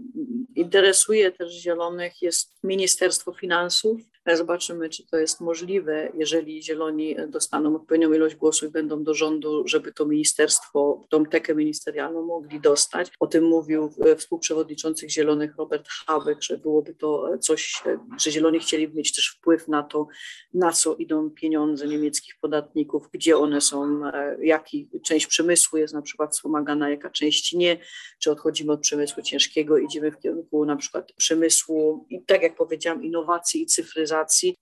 interesuje 0.57 1.33
też 1.33 1.53
Zielonych 1.53 2.23
jest 2.23 2.59
Ministerstwo 2.65 3.33
Finansów 3.33 4.10
Zobaczymy, 4.27 4.89
czy 4.89 5.07
to 5.07 5.17
jest 5.17 5.41
możliwe, 5.41 6.13
jeżeli 6.15 6.63
Zieloni 6.63 7.17
dostaną 7.29 7.77
odpowiednią 7.77 8.13
ilość 8.13 8.35
głosów 8.35 8.69
i 8.69 8.73
będą 8.73 9.05
do 9.05 9.15
rządu, 9.15 9.63
żeby 9.69 9.93
to 9.93 10.07
ministerstwo, 10.07 11.07
tą 11.09 11.27
tekę 11.27 11.55
ministerialną 11.55 12.23
mogli 12.23 12.61
dostać. 12.61 13.11
O 13.21 13.27
tym 13.27 13.45
mówił 13.45 13.91
współprzewodniczący 14.17 15.11
Zielonych 15.11 15.57
Robert 15.57 15.89
Habeck, 15.89 16.43
że 16.43 16.59
byłoby 16.59 16.95
to 16.95 17.39
coś, 17.39 17.83
że 18.19 18.31
Zieloni 18.31 18.59
chcieli 18.59 18.89
mieć 18.95 19.15
też 19.15 19.29
wpływ 19.29 19.69
na 19.69 19.83
to, 19.83 20.07
na 20.55 20.73
co 20.73 20.97
idą 20.97 21.31
pieniądze 21.31 21.87
niemieckich 21.87 22.35
podatników, 22.41 23.09
gdzie 23.13 23.37
one 23.39 23.61
są, 23.61 24.01
jaki 24.43 24.89
część 25.05 25.27
przemysłu 25.27 25.79
jest 25.79 25.95
na 25.95 26.03
przykład 26.03 26.33
wspomagana, 26.33 26.91
jaka 26.91 27.11
część 27.11 27.53
nie, 27.53 27.79
czy 28.19 28.31
odchodzimy 28.31 28.73
od 28.73 28.81
przemysłu 28.81 29.23
ciężkiego, 29.23 29.79
idziemy 29.79 30.11
w 30.11 30.19
kierunku 30.19 30.65
na 30.65 30.77
przykład 30.77 31.13
przemysłu 31.13 32.07
i 32.11 32.23
tak 32.23 32.43
jak 32.43 32.57
powiedziałam, 32.57 33.05
innowacji 33.05 33.63
i 33.63 33.67
cyfryzacji, 33.67 34.10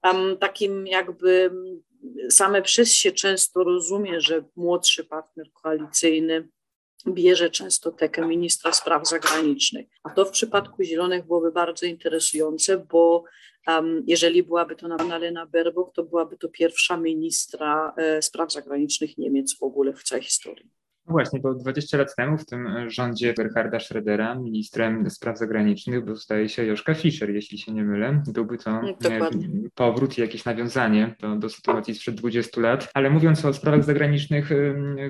Tam 0.01 0.37
takim 0.39 0.87
jakby 0.87 1.51
same 2.31 2.63
przez 2.63 2.95
się 2.95 3.13
często 3.13 3.65
rozumie, 3.65 4.21
że 4.21 4.45
młodszy 4.57 5.05
partner 5.05 5.53
koalicyjny 5.53 6.49
bierze 7.07 7.51
często 7.51 7.93
tekę 7.93 8.27
ministra 8.27 8.73
spraw 8.73 9.09
zagranicznych. 9.09 9.87
A 10.03 10.11
to 10.11 10.25
w 10.25 10.31
przypadku 10.31 10.83
Zielonych 10.83 11.27
byłoby 11.27 11.53
bardzo 11.53 11.87
interesujące, 11.87 12.79
bo 12.79 13.25
um, 13.67 14.03
jeżeli 14.07 14.43
byłaby 14.43 14.77
to 14.77 14.87
Annalena 14.87 15.47
Baerbock, 15.47 15.95
to 15.95 16.03
byłaby 16.03 16.37
to 16.37 16.49
pierwsza 16.49 16.97
ministra 16.97 17.95
e, 17.97 18.23
spraw 18.23 18.53
zagranicznych 18.53 19.19
Niemiec 19.19 19.59
w 19.59 19.63
ogóle 19.63 19.93
w 19.93 20.03
całej 20.03 20.25
historii. 20.25 20.71
No 21.09 21.13
właśnie, 21.13 21.41
bo 21.41 21.55
20 21.55 21.99
lat 21.99 22.15
temu 22.17 22.39
w 22.39 22.47
tym 22.47 22.91
rządzie 22.91 23.35
Gerharda 23.35 23.79
Schrödera 23.79 24.43
ministrem 24.43 25.11
spraw 25.11 25.39
zagranicznych 25.39 26.05
był, 26.05 26.17
staje 26.17 26.49
się 26.49 26.65
Joszka 26.65 26.95
Fischer, 26.95 27.31
jeśli 27.31 27.59
się 27.59 27.73
nie 27.73 27.85
mylę. 27.85 28.23
Byłby 28.33 28.59
to 28.59 28.71
mm, 28.71 28.95
Dokładnie. 29.01 29.49
powrót 29.75 30.19
i 30.19 30.21
jakieś 30.21 30.45
nawiązanie 30.45 31.15
do, 31.21 31.37
do 31.37 31.49
sytuacji 31.49 31.95
sprzed 31.95 32.15
20 32.15 32.61
lat. 32.61 32.91
Ale 32.95 33.11
mówiąc 33.11 33.45
o 33.45 33.53
sprawach 33.53 33.85
zagranicznych, 33.85 34.51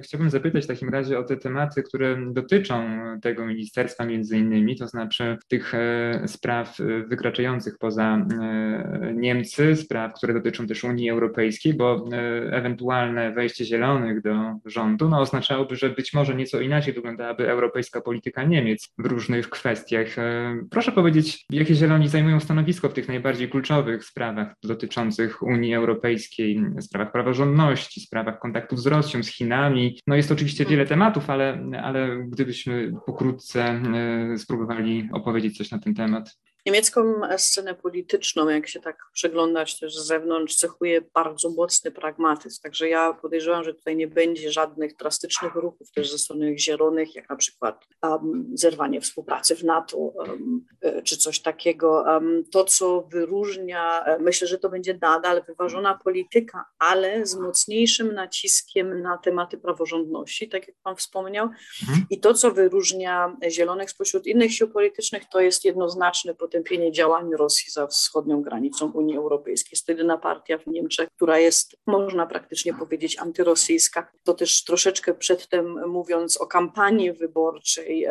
chciałbym 0.02 0.31
zapytać 0.31 0.64
w 0.64 0.67
takim 0.67 0.88
razie 0.88 1.19
o 1.19 1.25
te 1.25 1.37
tematy, 1.37 1.83
które 1.83 2.17
dotyczą 2.33 2.85
tego 3.23 3.47
ministerstwa 3.47 4.05
między 4.05 4.38
innymi, 4.38 4.76
to 4.76 4.88
znaczy 4.88 5.37
tych 5.49 5.75
e, 5.75 6.23
spraw 6.26 6.81
e, 6.81 6.85
wykraczających 7.02 7.78
poza 7.78 8.26
e, 8.40 9.12
Niemcy, 9.14 9.76
spraw, 9.76 10.14
które 10.14 10.35
dotyczą 10.35 10.67
też 10.67 10.85
Unii 10.85 11.11
Europejskiej, 11.11 11.75
bo 11.75 12.05
ewentualne 12.50 13.33
wejście 13.33 13.64
zielonych 13.64 14.23
do 14.23 14.35
rządu 14.64 15.09
no, 15.09 15.21
oznaczałoby, 15.21 15.76
że 15.76 15.88
że 15.88 15.95
być 15.95 16.14
może 16.14 16.35
nieco 16.35 16.61
inaczej 16.61 16.95
wyglądałaby 16.95 17.50
europejska 17.50 18.00
polityka 18.00 18.45
Niemiec 18.45 18.95
w 18.99 19.07
różnych 19.07 19.50
kwestiach. 19.50 20.18
E, 20.18 20.57
proszę 20.71 20.92
powiedzieć, 20.92 21.47
jakie 21.50 21.75
Zieloni 21.75 22.09
zajmują 22.09 22.40
stanowisko 22.40 22.88
w 22.88 22.92
tych 22.92 23.09
najbardziej 23.09 23.49
kluczowych 23.49 24.04
sprawach 24.04 24.54
dotyczących 24.62 25.42
Unii 25.42 25.75
Europejskiej, 25.75 26.61
sprawach 26.80 27.12
praworządności, 27.12 28.00
sprawach 28.00 28.38
kontaktów 28.38 28.80
z 28.80 28.87
Rosją, 28.87 29.23
z 29.23 29.28
Chinami. 29.28 30.00
No 30.07 30.16
jest 30.16 30.33
oczywiście 30.33 30.64
wiele 30.64 30.87
tematów, 30.87 31.30
ale, 31.30 31.71
ale 31.83 32.18
gdybyśmy 32.28 32.92
pokrótce 33.07 33.64
e, 33.64 34.38
spróbowali 34.38 35.09
opowiedzieć 35.12 35.57
coś 35.57 35.71
na 35.71 35.78
ten 35.78 35.95
temat. 35.95 36.38
Niemiecką 36.68 37.20
scenę 37.37 37.75
polityczną, 37.75 38.48
jak 38.48 38.68
się 38.68 38.80
tak 38.80 38.96
przeglądać 39.12 39.78
też 39.78 39.96
z 39.96 40.06
zewnątrz, 40.06 40.56
cechuje 40.56 41.00
bardzo 41.14 41.50
mocny 41.50 41.90
pragmatyzm. 41.90 42.62
Także 42.62 42.88
ja 42.88 43.12
podejrzewam, 43.12 43.64
że 43.64 43.75
tutaj 43.75 43.96
nie 43.96 44.08
będzie 44.08 44.52
żadnych 44.52 44.96
drastycznych 44.96 45.54
ruchów 45.54 45.92
też 45.92 46.10
ze 46.10 46.18
strony 46.18 46.58
zielonych, 46.58 47.14
jak 47.14 47.28
na 47.28 47.37
przykład 47.37 47.84
um, 48.02 48.50
zerwanie 48.54 49.00
współpracy 49.00 49.56
w 49.56 49.64
NATO 49.64 49.96
um, 49.96 50.66
czy 51.04 51.16
coś 51.16 51.40
takiego. 51.40 52.04
Um, 52.06 52.44
to, 52.52 52.64
co 52.64 53.02
wyróżnia, 53.02 54.04
e, 54.04 54.18
myślę, 54.18 54.48
że 54.48 54.58
to 54.58 54.68
będzie 54.68 54.98
nadal 55.02 55.42
wyważona 55.46 55.98
polityka, 56.04 56.64
ale 56.78 57.26
z 57.26 57.37
mocniejszym 57.37 58.14
naciskiem 58.14 59.02
na 59.02 59.18
tematy 59.18 59.58
praworządności, 59.58 60.48
tak 60.48 60.68
jak 60.68 60.76
Pan 60.82 60.96
wspomniał. 60.96 61.48
Mhm. 61.82 62.06
I 62.10 62.20
to, 62.20 62.34
co 62.34 62.50
wyróżnia 62.50 63.37
zielonych 63.48 63.90
spośród 63.90 64.26
innych 64.26 64.54
sił 64.54 64.68
politycznych, 64.68 65.22
to 65.32 65.40
jest 65.40 65.64
jednoznaczny 65.64 66.34
potępienie 66.58 66.92
działań 66.92 67.30
Rosji 67.34 67.72
za 67.72 67.86
wschodnią 67.86 68.42
granicą 68.42 68.92
Unii 68.92 69.16
Europejskiej. 69.16 69.70
Jest 69.72 69.86
to 69.86 69.92
jedyna 69.92 70.18
partia 70.18 70.58
w 70.58 70.66
Niemczech, 70.66 71.08
która 71.16 71.38
jest, 71.38 71.76
można 71.86 72.26
praktycznie 72.26 72.74
powiedzieć, 72.74 73.18
antyrosyjska. 73.18 74.08
To 74.24 74.34
też 74.34 74.64
troszeczkę 74.64 75.14
przedtem 75.14 75.88
mówiąc 75.88 76.36
o 76.36 76.46
kampanii 76.46 77.12
wyborczej, 77.12 78.06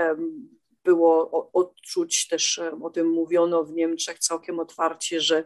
było 0.87 1.49
odczuć, 1.53 2.27
też 2.27 2.61
o 2.83 2.89
tym 2.89 3.07
mówiono 3.09 3.63
w 3.63 3.73
Niemczech 3.73 4.19
całkiem 4.19 4.59
otwarcie, 4.59 5.21
że 5.21 5.43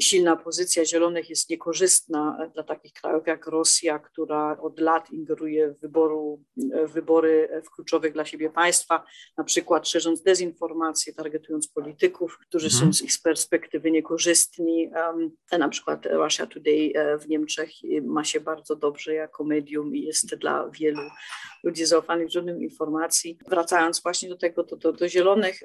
silna 0.00 0.36
pozycja 0.36 0.84
Zielonych 0.84 1.30
jest 1.30 1.50
niekorzystna 1.50 2.50
dla 2.54 2.62
takich 2.62 2.92
krajów 2.92 3.26
jak 3.26 3.46
Rosja, 3.46 3.98
która 3.98 4.58
od 4.60 4.80
lat 4.80 5.10
ingeruje 5.10 5.72
w, 5.72 5.80
wyboru, 5.80 6.42
w 6.86 6.92
wybory 6.92 7.62
w 7.64 7.70
kluczowych 7.70 8.12
dla 8.12 8.24
siebie 8.24 8.50
państwa, 8.50 9.04
na 9.36 9.44
przykład 9.44 9.88
szerząc 9.88 10.22
dezinformację, 10.22 11.14
targetując 11.14 11.68
polityków, 11.68 12.38
którzy 12.48 12.66
mhm. 12.66 12.82
są 12.82 12.98
z 12.98 13.02
ich 13.02 13.12
perspektywy 13.24 13.90
niekorzystni. 13.90 14.90
Na 15.58 15.68
przykład 15.68 16.06
Russia 16.06 16.46
Today 16.46 16.92
e, 16.94 17.18
w 17.18 17.28
Niemczech 17.28 17.70
ma 18.02 18.24
się 18.24 18.40
bardzo 18.40 18.76
dobrze 18.76 19.14
jako 19.14 19.44
medium 19.44 19.96
i 19.96 20.02
jest 20.02 20.34
dla 20.34 20.68
wielu 20.68 21.02
ludzi 21.64 21.86
zaufanych 21.86 22.30
źródłem 22.30 22.62
informacji. 22.62 23.38
Wracając 23.48 24.02
właśnie 24.02 24.28
do 24.28 24.36
tego, 24.36 24.64
do, 24.72 24.92
do, 24.92 24.92
do 24.92 25.08
zielonych, 25.08 25.60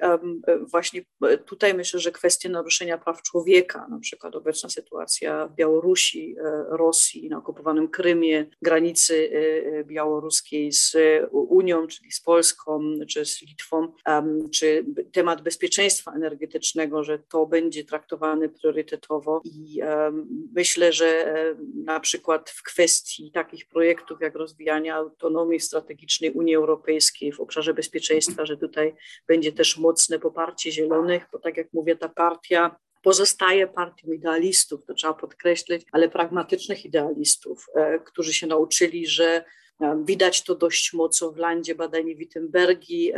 właśnie 0.70 1.02
e, 1.22 1.38
tutaj 1.38 1.74
myślę, 1.74 2.00
że 2.00 2.12
kwestie 2.12 2.48
naruszenia 2.48 2.98
praw 2.98 3.22
człowieka, 3.22 3.86
na 3.90 3.98
przykład 3.98 4.36
obecna 4.36 4.68
sytuacja 4.68 5.46
w 5.46 5.54
Białorusi, 5.54 6.36
e, 6.38 6.64
Rosji, 6.68 7.28
na 7.28 7.38
okupowanym 7.38 7.88
Krymie, 7.88 8.46
granicy 8.62 9.30
e, 9.32 9.84
białoruskiej 9.84 10.72
z 10.72 10.96
Unią, 11.30 11.86
czyli 11.86 12.12
z 12.12 12.20
Polską, 12.20 12.80
czy 13.08 13.24
z 13.26 13.42
Litwą, 13.42 13.92
czy 14.52 14.84
temat 15.12 15.42
bezpieczeństwa 15.42 16.12
energetycznego, 16.12 17.04
że 17.04 17.18
to 17.18 17.46
będzie 17.46 17.84
traktowane 17.84 18.48
priorytetowo 18.48 19.42
i 19.44 19.80
myślę, 20.54 20.92
że 20.92 21.34
na 21.84 22.00
przykład 22.00 22.50
w 22.50 22.62
kwestii 22.62 23.30
takich 23.32 23.66
projektów 23.66 24.20
jak 24.20 24.34
rozwijanie 24.34 24.94
autonomii 24.94 25.60
strategicznej 25.60 26.30
Unii 26.30 26.54
Europejskiej 26.54 27.32
w 27.32 27.40
obszarze 27.40 27.74
bezpieczeństwa, 27.74 28.46
że 28.46 28.56
tutaj 28.56 28.94
będzie 29.28 29.52
też 29.52 29.78
mocne 29.78 30.18
poparcie 30.18 30.72
zielonych, 30.72 31.26
bo 31.32 31.38
tak 31.38 31.56
jak 31.56 31.72
mówię, 31.72 31.96
ta 31.96 32.08
partia 32.08 32.76
pozostaje 33.02 33.66
partią 33.66 34.12
idealistów, 34.12 34.84
to 34.84 34.94
trzeba 34.94 35.14
podkreślić, 35.14 35.86
ale 35.92 36.08
pragmatycznych 36.08 36.84
idealistów, 36.84 37.66
e, 37.74 37.98
którzy 37.98 38.32
się 38.34 38.46
nauczyli, 38.46 39.06
że 39.06 39.44
Widać 40.04 40.44
to 40.44 40.54
dość 40.54 40.92
mocno 40.92 41.32
w 41.32 41.36
landzie 41.36 41.74
badań 41.74 42.14
Wittenbergi, 42.14 43.12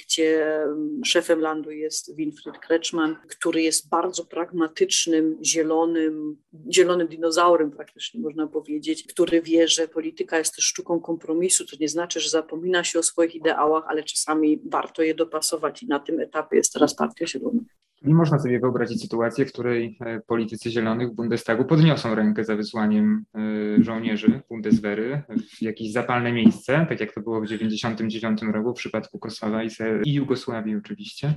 gdzie 0.00 0.60
szefem 1.04 1.40
landu 1.40 1.70
jest 1.70 2.16
Winfried 2.16 2.58
Kretschmann, 2.58 3.16
który 3.28 3.62
jest 3.62 3.88
bardzo 3.88 4.24
pragmatycznym, 4.24 5.38
zielonym, 5.44 6.36
zielonym 6.70 7.08
dinozaurem 7.08 7.70
praktycznie 7.70 8.20
można 8.20 8.46
powiedzieć, 8.46 9.06
który 9.06 9.42
wie, 9.42 9.68
że 9.68 9.88
polityka 9.88 10.38
jest 10.38 10.54
też 10.54 10.64
sztuką 10.64 11.00
kompromisu, 11.00 11.66
to 11.66 11.76
nie 11.80 11.88
znaczy, 11.88 12.20
że 12.20 12.28
zapomina 12.28 12.84
się 12.84 12.98
o 12.98 13.02
swoich 13.02 13.34
ideałach, 13.34 13.84
ale 13.88 14.04
czasami 14.04 14.62
warto 14.64 15.02
je 15.02 15.14
dopasować 15.14 15.82
i 15.82 15.86
na 15.86 16.00
tym 16.00 16.20
etapie 16.20 16.56
jest 16.56 16.72
teraz 16.72 16.94
Partia 16.94 17.26
Zielona. 17.26 17.60
Nie 18.02 18.14
można 18.14 18.38
sobie 18.38 18.60
wyobrazić 18.60 19.02
sytuacji, 19.02 19.44
w 19.44 19.52
której 19.52 19.98
e, 20.00 20.20
politycy 20.20 20.70
zielonych 20.70 21.10
w 21.10 21.14
Bundestagu 21.14 21.64
podniosą 21.64 22.14
rękę 22.14 22.44
za 22.44 22.56
wysłaniem 22.56 23.24
e, 23.34 23.82
żołnierzy 23.84 24.40
Bundeswehry 24.48 25.22
w 25.28 25.62
jakieś 25.62 25.92
zapalne 25.92 26.32
miejsce, 26.32 26.86
tak 26.88 27.00
jak 27.00 27.12
to 27.14 27.20
było 27.20 27.40
w 27.40 27.42
1999 27.42 28.54
roku 28.54 28.74
w 28.74 28.78
przypadku 28.78 29.18
Kosowa 29.18 29.64
i, 29.64 29.68
i 30.04 30.14
Jugosławii 30.14 30.76
oczywiście. 30.76 31.34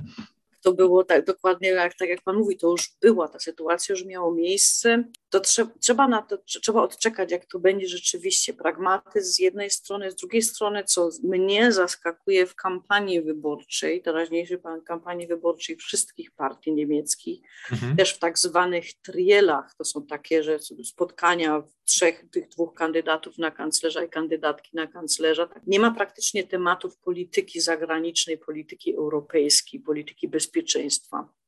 To 0.64 0.72
było 0.72 1.04
tak 1.04 1.24
dokładnie 1.24 1.68
jak, 1.68 1.94
tak 1.94 2.08
jak 2.08 2.22
pan 2.22 2.36
mówi, 2.36 2.56
to 2.56 2.70
już 2.70 2.96
była 3.02 3.28
ta 3.28 3.38
sytuacja, 3.38 3.92
już 3.92 4.04
miało 4.04 4.34
miejsce. 4.34 5.04
To 5.30 5.40
trzeba, 5.40 5.70
trzeba 5.80 6.08
na 6.08 6.22
to, 6.22 6.38
trzeba 6.38 6.82
odczekać, 6.82 7.32
jak 7.32 7.46
to 7.46 7.58
będzie 7.58 7.88
rzeczywiście. 7.88 8.54
Pragmatyzm 8.54 9.32
z 9.32 9.38
jednej 9.38 9.70
strony, 9.70 10.10
z 10.10 10.16
drugiej 10.16 10.42
strony, 10.42 10.84
co 10.84 11.10
mnie 11.22 11.72
zaskakuje 11.72 12.46
w 12.46 12.54
kampanii 12.54 13.22
wyborczej, 13.22 14.02
teraźniejszej 14.02 14.58
kampanii 14.86 15.26
wyborczej 15.26 15.76
wszystkich 15.76 16.30
partii 16.30 16.72
niemieckich, 16.72 17.40
mhm. 17.72 17.96
też 17.96 18.14
w 18.14 18.18
tak 18.18 18.38
zwanych 18.38 18.84
trielach, 19.02 19.74
to 19.78 19.84
są 19.84 20.06
takie, 20.06 20.42
że 20.42 20.58
spotkania 20.84 21.62
trzech, 21.84 22.24
tych 22.30 22.48
dwóch 22.48 22.74
kandydatów 22.74 23.38
na 23.38 23.50
kanclerza 23.50 24.04
i 24.04 24.08
kandydatki 24.08 24.70
na 24.76 24.86
kanclerza. 24.86 25.48
Nie 25.66 25.80
ma 25.80 25.90
praktycznie 25.90 26.44
tematów 26.46 26.98
polityki 26.98 27.60
zagranicznej, 27.60 28.38
polityki 28.38 28.96
europejskiej, 28.96 29.80
polityki 29.80 30.28
bezpieczeństwa 30.28 30.53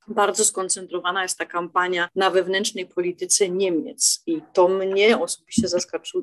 bardzo 0.09 0.45
skoncentrowana 0.45 1.23
jest 1.23 1.39
ta 1.39 1.47
kampania 1.47 2.09
na 2.15 2.31
wewnętrznej 2.31 2.87
polityce 2.87 3.49
Niemiec. 3.49 4.23
I 4.27 4.43
to 4.53 4.69
mnie 4.69 5.19
osobiście 5.19 5.69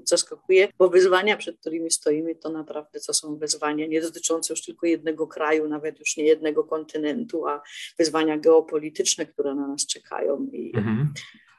zaskakuje, 0.03 0.67
bo 0.77 0.89
wyzwania, 0.89 1.37
przed 1.37 1.59
którymi 1.59 1.91
stoimy, 1.91 2.35
to 2.35 2.49
naprawdę 2.49 2.99
to 2.99 3.13
są 3.13 3.37
wyzwania 3.37 3.87
nie 3.87 4.01
dotyczące 4.01 4.53
już 4.53 4.65
tylko 4.65 4.87
jednego 4.87 5.27
kraju, 5.27 5.67
nawet 5.67 5.99
już 5.99 6.17
nie 6.17 6.23
jednego 6.23 6.63
kontynentu, 6.63 7.47
a 7.47 7.61
wyzwania 7.97 8.37
geopolityczne, 8.37 9.25
które 9.25 9.55
na 9.55 9.67
nas 9.67 9.85
czekają. 9.85 10.47
I 10.51 10.77
mhm. 10.77 11.13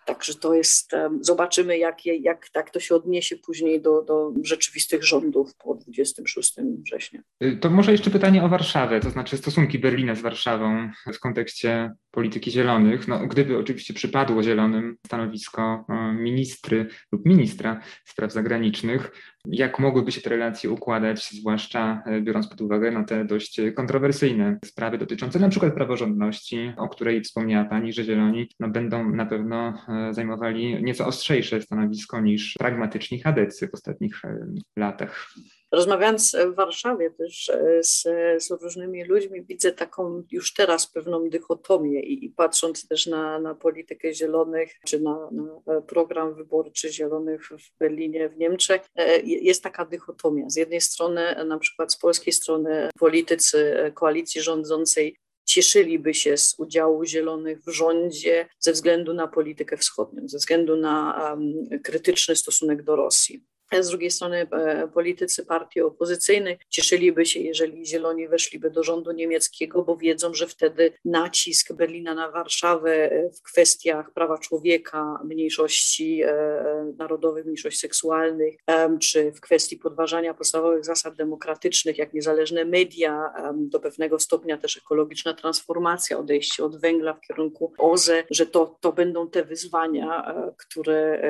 Także 0.06 0.34
to 0.34 0.54
jest, 0.54 0.92
zobaczymy, 1.20 1.78
jak, 1.78 2.06
jak 2.06 2.48
tak 2.48 2.70
to 2.70 2.80
się 2.80 2.94
odniesie 2.94 3.36
później 3.36 3.80
do, 3.80 4.02
do 4.02 4.32
rzeczywistych 4.42 5.04
rządów 5.04 5.54
po 5.56 5.74
26 5.74 6.54
września. 6.86 7.20
Y, 7.42 7.56
to 7.56 7.70
może 7.70 7.92
jeszcze 7.92 8.10
pytanie 8.10 8.44
o 8.44 8.48
Warszawę, 8.48 9.00
to 9.00 9.10
znaczy 9.10 9.36
stosunki 9.36 9.78
Berlina 9.78 10.14
z 10.14 10.20
Warszawą 10.20 10.90
w 11.14 11.18
kontekście 11.18 11.94
polityki 12.14 12.50
zielonych. 12.50 13.08
No, 13.08 13.26
gdyby 13.26 13.58
oczywiście 13.58 13.94
przypadło 13.94 14.42
zielonym 14.42 14.96
stanowisko 15.06 15.84
ministry 16.14 16.86
lub 17.12 17.26
ministra 17.26 17.80
spraw 18.04 18.32
zagranicznych, 18.32 19.10
jak 19.46 19.78
mogłyby 19.78 20.12
się 20.12 20.20
te 20.20 20.30
relacje 20.30 20.70
układać, 20.70 21.30
zwłaszcza 21.30 22.02
e, 22.06 22.20
biorąc 22.20 22.48
pod 22.48 22.60
uwagę 22.60 22.90
no, 22.90 23.04
te 23.04 23.24
dość 23.24 23.60
kontrowersyjne 23.76 24.58
sprawy 24.64 24.98
dotyczące 24.98 25.38
na 25.38 25.48
przykład 25.48 25.74
praworządności, 25.74 26.72
o 26.76 26.88
której 26.88 27.22
wspomniała 27.22 27.64
Pani, 27.64 27.92
że 27.92 28.04
Zieloni 28.04 28.48
no, 28.60 28.68
będą 28.68 29.10
na 29.10 29.26
pewno 29.26 29.74
e, 29.88 30.14
zajmowali 30.14 30.82
nieco 30.82 31.06
ostrzejsze 31.06 31.62
stanowisko 31.62 32.20
niż 32.20 32.54
pragmatyczni 32.58 33.20
chadecy 33.20 33.68
w 33.68 33.74
ostatnich 33.74 34.24
e, 34.24 34.46
latach. 34.76 35.34
Rozmawiając 35.74 36.36
w 36.52 36.54
Warszawie 36.54 37.10
też 37.10 37.48
e, 37.48 37.82
z, 37.82 38.02
z 38.44 38.50
różnymi 38.50 39.04
ludźmi, 39.04 39.44
widzę 39.44 39.72
taką 39.72 40.22
już 40.30 40.54
teraz 40.54 40.86
pewną 40.86 41.28
dychotomię 41.30 42.00
i, 42.00 42.24
i 42.24 42.30
patrząc 42.30 42.88
też 42.88 43.06
na, 43.06 43.38
na 43.38 43.54
politykę 43.54 44.14
zielonych, 44.14 44.72
czy 44.84 45.00
na, 45.00 45.28
na, 45.32 45.80
program 45.80 46.34
wyborczy 46.34 46.92
zielonych 46.92 47.48
w 47.48 47.78
Berlinie, 47.78 48.28
w 48.28 48.36
Niemczech, 48.36 48.82
e, 48.96 49.20
jest 49.20 49.62
taka 49.62 49.84
dychotomia. 49.84 50.50
Z 50.50 50.56
jednej 50.56 50.80
strony, 50.80 51.44
na 51.44 51.58
przykład 51.58 51.92
z 51.92 51.96
polskiej 51.96 52.32
strony, 52.32 52.88
politycy 52.98 53.92
koalicji 53.94 54.40
rządzącej 54.40 55.16
cieszyliby 55.44 56.14
się 56.14 56.36
z 56.36 56.54
udziału 56.58 57.04
Zielonych 57.04 57.62
w 57.62 57.70
rządzie 57.70 58.48
ze 58.58 58.72
względu 58.72 59.14
na 59.14 59.28
politykę 59.28 59.76
wschodnią, 59.76 60.28
ze 60.28 60.38
względu 60.38 60.76
na 60.76 61.20
um, 61.30 61.80
krytyczny 61.82 62.36
stosunek 62.36 62.82
do 62.82 62.96
Rosji. 62.96 63.44
Z 63.80 63.88
drugiej 63.88 64.10
strony 64.10 64.46
e, 64.50 64.88
politycy 64.88 65.46
partii 65.46 65.80
opozycyjnych 65.80 66.58
cieszyliby 66.68 67.26
się, 67.26 67.40
jeżeli 67.40 67.86
Zieloni 67.86 68.28
weszliby 68.28 68.70
do 68.70 68.82
rządu 68.82 69.12
niemieckiego, 69.12 69.82
bo 69.82 69.96
wiedzą, 69.96 70.34
że 70.34 70.46
wtedy 70.46 70.92
nacisk 71.04 71.72
Berlina 71.72 72.14
na 72.14 72.30
Warszawę 72.30 73.12
e, 73.12 73.30
w 73.30 73.42
kwestiach 73.42 74.12
prawa 74.12 74.38
człowieka, 74.38 75.18
mniejszości 75.24 76.22
e, 76.22 76.92
narodowych, 76.98 77.44
mniejszości 77.44 77.80
seksualnych, 77.80 78.54
czy 79.00 79.32
w 79.32 79.40
kwestii 79.40 79.76
podważania 79.76 80.34
podstawowych 80.34 80.84
zasad 80.84 81.16
demokratycznych, 81.16 81.98
jak 81.98 82.14
niezależne 82.14 82.64
media, 82.64 83.32
do 83.54 83.80
pewnego 83.80 84.18
stopnia 84.18 84.58
też 84.58 84.76
ekologiczna 84.76 85.34
transformacja, 85.34 86.18
odejście 86.18 86.64
od 86.64 86.80
węgla 86.80 87.14
w 87.14 87.20
kierunku 87.20 87.72
OZE, 87.78 88.24
że 88.30 88.46
to, 88.46 88.78
to 88.80 88.92
będą 88.92 89.30
te 89.30 89.44
wyzwania, 89.44 90.34
które, 90.56 91.22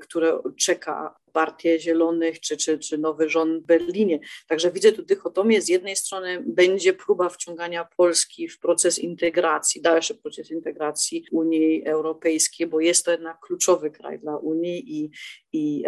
które 0.00 0.38
czeka 0.56 1.14
partię 1.36 1.80
Zielonych 1.80 2.40
czy, 2.40 2.56
czy, 2.56 2.78
czy 2.78 2.98
nowy 2.98 3.28
rząd 3.28 3.62
w 3.62 3.66
Berlinie. 3.66 4.20
Także 4.48 4.70
widzę 4.70 4.92
tu 4.92 5.02
dychotomię. 5.02 5.62
Z 5.62 5.68
jednej 5.68 5.96
strony 5.96 6.44
będzie 6.46 6.92
próba 6.92 7.28
wciągania 7.28 7.88
Polski 7.96 8.48
w 8.48 8.58
proces 8.58 8.98
integracji, 8.98 9.82
dalszy 9.82 10.14
proces 10.14 10.50
integracji 10.50 11.24
Unii 11.32 11.84
Europejskiej, 11.86 12.66
bo 12.66 12.80
jest 12.80 13.04
to 13.04 13.10
jednak 13.10 13.40
kluczowy 13.40 13.90
kraj 13.90 14.18
dla 14.18 14.36
Unii 14.36 15.00
i, 15.00 15.10
i, 15.52 15.84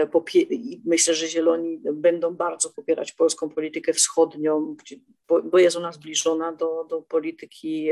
i 0.51 0.83
myślę, 0.85 1.15
że 1.15 1.29
Zieloni 1.29 1.81
będą 1.93 2.35
bardzo 2.35 2.71
popierać 2.71 3.13
polską 3.13 3.49
politykę 3.49 3.93
wschodnią, 3.93 4.77
bo, 5.29 5.43
bo 5.43 5.59
jest 5.59 5.77
ona 5.77 5.93
zbliżona 5.93 6.53
do, 6.53 6.87
do 6.91 7.03
polityki 7.03 7.91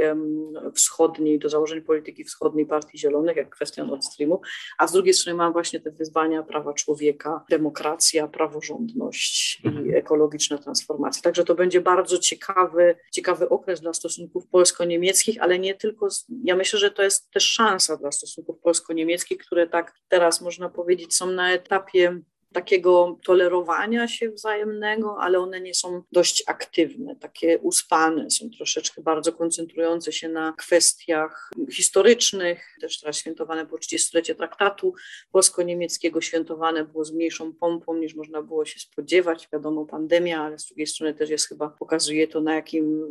wschodniej, 0.75 1.39
do 1.39 1.49
założeń 1.49 1.83
polityki 1.83 2.25
wschodniej 2.25 2.67
Partii 2.67 2.99
Zielonych, 2.99 3.37
jak 3.37 3.51
kwestia 3.51 3.85
Nord 3.85 4.05
Streamu, 4.05 4.41
a 4.79 4.87
z 4.87 4.93
drugiej 4.93 5.15
strony 5.15 5.37
mam 5.37 5.53
właśnie 5.53 5.81
te 5.81 5.91
wyzwania 5.91 6.43
prawa 6.43 6.73
człowieka, 6.73 7.45
demokracja, 7.51 8.29
praworządność 8.29 9.61
i 9.65 9.69
mhm. 9.69 9.95
ekologiczna 9.95 10.59
transformacja. 10.59 11.23
Także 11.23 11.45
to 11.45 11.55
będzie 11.55 11.81
bardzo 11.81 12.19
ciekawy, 12.19 12.97
ciekawy 13.13 13.49
okres 13.49 13.81
dla 13.81 13.93
stosunków 13.93 14.49
polsko-niemieckich, 14.49 15.43
ale 15.43 15.59
nie 15.59 15.75
tylko, 15.75 16.09
ja 16.45 16.57
myślę, 16.57 16.79
że 16.79 16.91
to 16.91 17.03
jest 17.03 17.31
też 17.31 17.45
szansa 17.45 17.97
dla 17.97 18.13
stosunków 18.13 18.59
polsko-niemieckich, 18.61 19.39
które 19.39 19.67
tak 19.67 19.95
teraz 20.09 20.41
można 20.41 20.69
powiedzieć 20.69 21.15
są 21.15 21.27
na 21.27 21.53
etapie 21.53 22.21
takiego 22.57 23.19
tolerowania 23.25 24.09
się 24.09 24.31
wzajemnego, 24.31 25.17
ale 25.21 25.39
one 25.39 25.61
nie 25.61 25.75
są 25.75 26.03
dość 26.13 26.43
aktywne, 26.47 27.17
takie 27.17 27.59
uspane, 27.59 28.31
są 28.31 28.51
troszeczkę 28.51 29.03
bardzo 29.03 29.33
koncentrujące 29.33 30.13
się 30.13 30.29
na 30.29 30.55
kwestiach 30.59 31.51
historycznych, 31.73 32.77
też 32.81 33.01
teraz 33.01 33.19
świętowane 33.19 33.65
było 33.65 33.79
30-lecie 33.79 34.35
traktatu 34.35 34.95
polsko-niemieckiego, 35.33 36.21
świętowane 36.21 36.85
było 36.85 37.05
z 37.05 37.13
mniejszą 37.13 37.53
pompą 37.53 37.97
niż 37.97 38.15
można 38.15 38.43
było 38.43 38.65
się 38.65 38.81
spodziewać, 38.81 39.49
wiadomo 39.53 39.85
pandemia, 39.85 40.43
ale 40.43 40.59
z 40.59 40.67
drugiej 40.67 40.87
strony 40.87 41.15
też 41.15 41.31
jest 41.31 41.49
chyba, 41.49 41.69
pokazuje 41.69 42.29
to 42.29 42.41
na 42.41 42.55
jakim, 42.55 43.07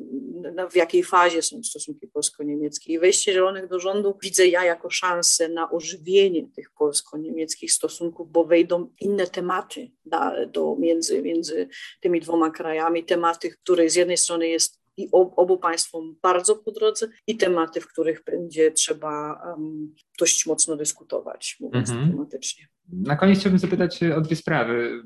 na, 0.55 0.69
w 0.69 0.75
jakiej 0.75 1.03
fazie 1.03 1.41
są 1.41 1.63
stosunki 1.63 2.07
polsko-niemieckie. 2.07 2.93
I 2.93 2.99
wejście 2.99 3.33
Zielonych 3.33 3.67
do 3.67 3.79
rządu 3.79 4.17
widzę 4.21 4.47
ja 4.47 4.65
jako 4.65 4.89
szansę 4.89 5.49
na 5.49 5.71
ożywienie 5.71 6.47
tych 6.55 6.71
polsko-niemieckich 6.77 7.73
stosunków, 7.73 8.31
bo 8.31 8.45
wejdą 8.45 8.89
inne 8.99 9.27
tematy 9.35 9.91
da, 10.05 10.45
do, 10.45 10.75
między, 10.79 11.21
między 11.21 11.67
tymi 12.01 12.19
dwoma 12.19 12.51
krajami, 12.51 13.03
tematy, 13.03 13.49
które 13.49 13.89
z 13.89 13.95
jednej 13.95 14.17
strony 14.17 14.47
jest 14.47 14.85
i 14.97 15.09
obu 15.11 15.57
państwom 15.57 16.15
bardzo 16.21 16.55
po 16.55 16.71
drodze 16.71 17.07
i 17.27 17.37
tematy, 17.37 17.81
w 17.81 17.87
których 17.87 18.23
będzie 18.23 18.71
trzeba 18.71 19.43
um, 19.49 19.95
dość 20.19 20.45
mocno 20.45 20.75
dyskutować, 20.75 21.57
mówiąc 21.59 21.89
-hmm. 21.89 22.05
dyplomatycznie. 22.05 22.67
Na 22.91 23.15
koniec 23.15 23.39
chciałbym 23.39 23.59
zapytać 23.59 24.03
o 24.03 24.21
dwie 24.21 24.35
sprawy. 24.35 25.03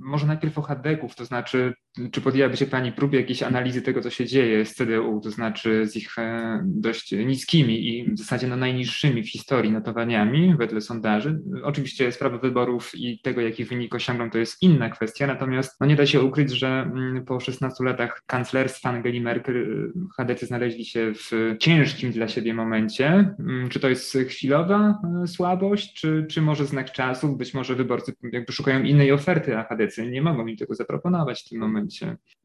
Może 0.00 0.26
najpierw 0.26 0.58
o 0.58 0.62
hadeków, 0.62 1.14
to 1.14 1.24
znaczy, 1.24 1.74
czy 2.12 2.20
podjęłaby 2.20 2.56
się 2.56 2.66
Pani 2.66 2.92
próby 2.92 3.16
jakiejś 3.16 3.42
analizy 3.42 3.82
tego, 3.82 4.00
co 4.00 4.10
się 4.10 4.26
dzieje 4.26 4.64
z 4.64 4.74
CDU, 4.74 5.20
to 5.20 5.30
znaczy 5.30 5.86
z 5.86 5.96
ich 5.96 6.18
e, 6.18 6.60
dość 6.64 7.12
niskimi 7.12 7.88
i 7.88 8.12
w 8.14 8.18
zasadzie 8.18 8.46
no 8.46 8.56
najniższymi 8.56 9.22
w 9.22 9.30
historii 9.30 9.72
notowaniami 9.72 10.56
wedle 10.58 10.80
sondaży. 10.80 11.40
Oczywiście 11.62 12.12
sprawa 12.12 12.38
wyborów 12.38 12.92
i 12.94 13.18
tego, 13.18 13.40
jaki 13.40 13.64
wynik 13.64 13.94
osiągną, 13.94 14.30
to 14.30 14.38
jest 14.38 14.62
inna 14.62 14.90
kwestia, 14.90 15.26
natomiast 15.26 15.80
no 15.80 15.86
nie 15.86 15.96
da 15.96 16.06
się 16.06 16.22
ukryć, 16.22 16.50
że 16.50 16.68
mm, 16.68 17.24
po 17.24 17.40
16 17.40 17.84
latach 17.84 18.22
kanclerstwa 18.26 18.88
Angeli 18.88 19.20
Merkel 19.20 19.92
hadecy 20.16 20.46
znaleźli 20.46 20.84
się 20.84 21.12
w 21.14 21.56
ciężkim 21.58 22.12
dla 22.12 22.28
siebie 22.28 22.54
momencie. 22.54 23.34
Mm, 23.38 23.68
czy 23.68 23.80
to 23.80 23.88
jest 23.88 24.18
chwilowa 24.28 25.00
e, 25.22 25.26
słabość, 25.26 25.92
czy, 26.00 26.26
czy 26.30 26.42
może 26.42 26.66
znak 26.66 26.92
czasów 26.92 27.38
być 27.38 27.54
może 27.54 27.74
wyborcy 27.74 28.12
jakby 28.32 28.52
szukają 28.52 28.82
innej 28.82 29.12
oferty, 29.12 29.58
a 29.58 29.64
HDC 29.64 30.06
nie 30.06 30.22
mogą 30.22 30.46
im 30.46 30.56
tego 30.56 30.74
zaproponować 30.74 31.42
w 31.42 31.48
tym 31.48 31.58
momencie. 31.58 31.87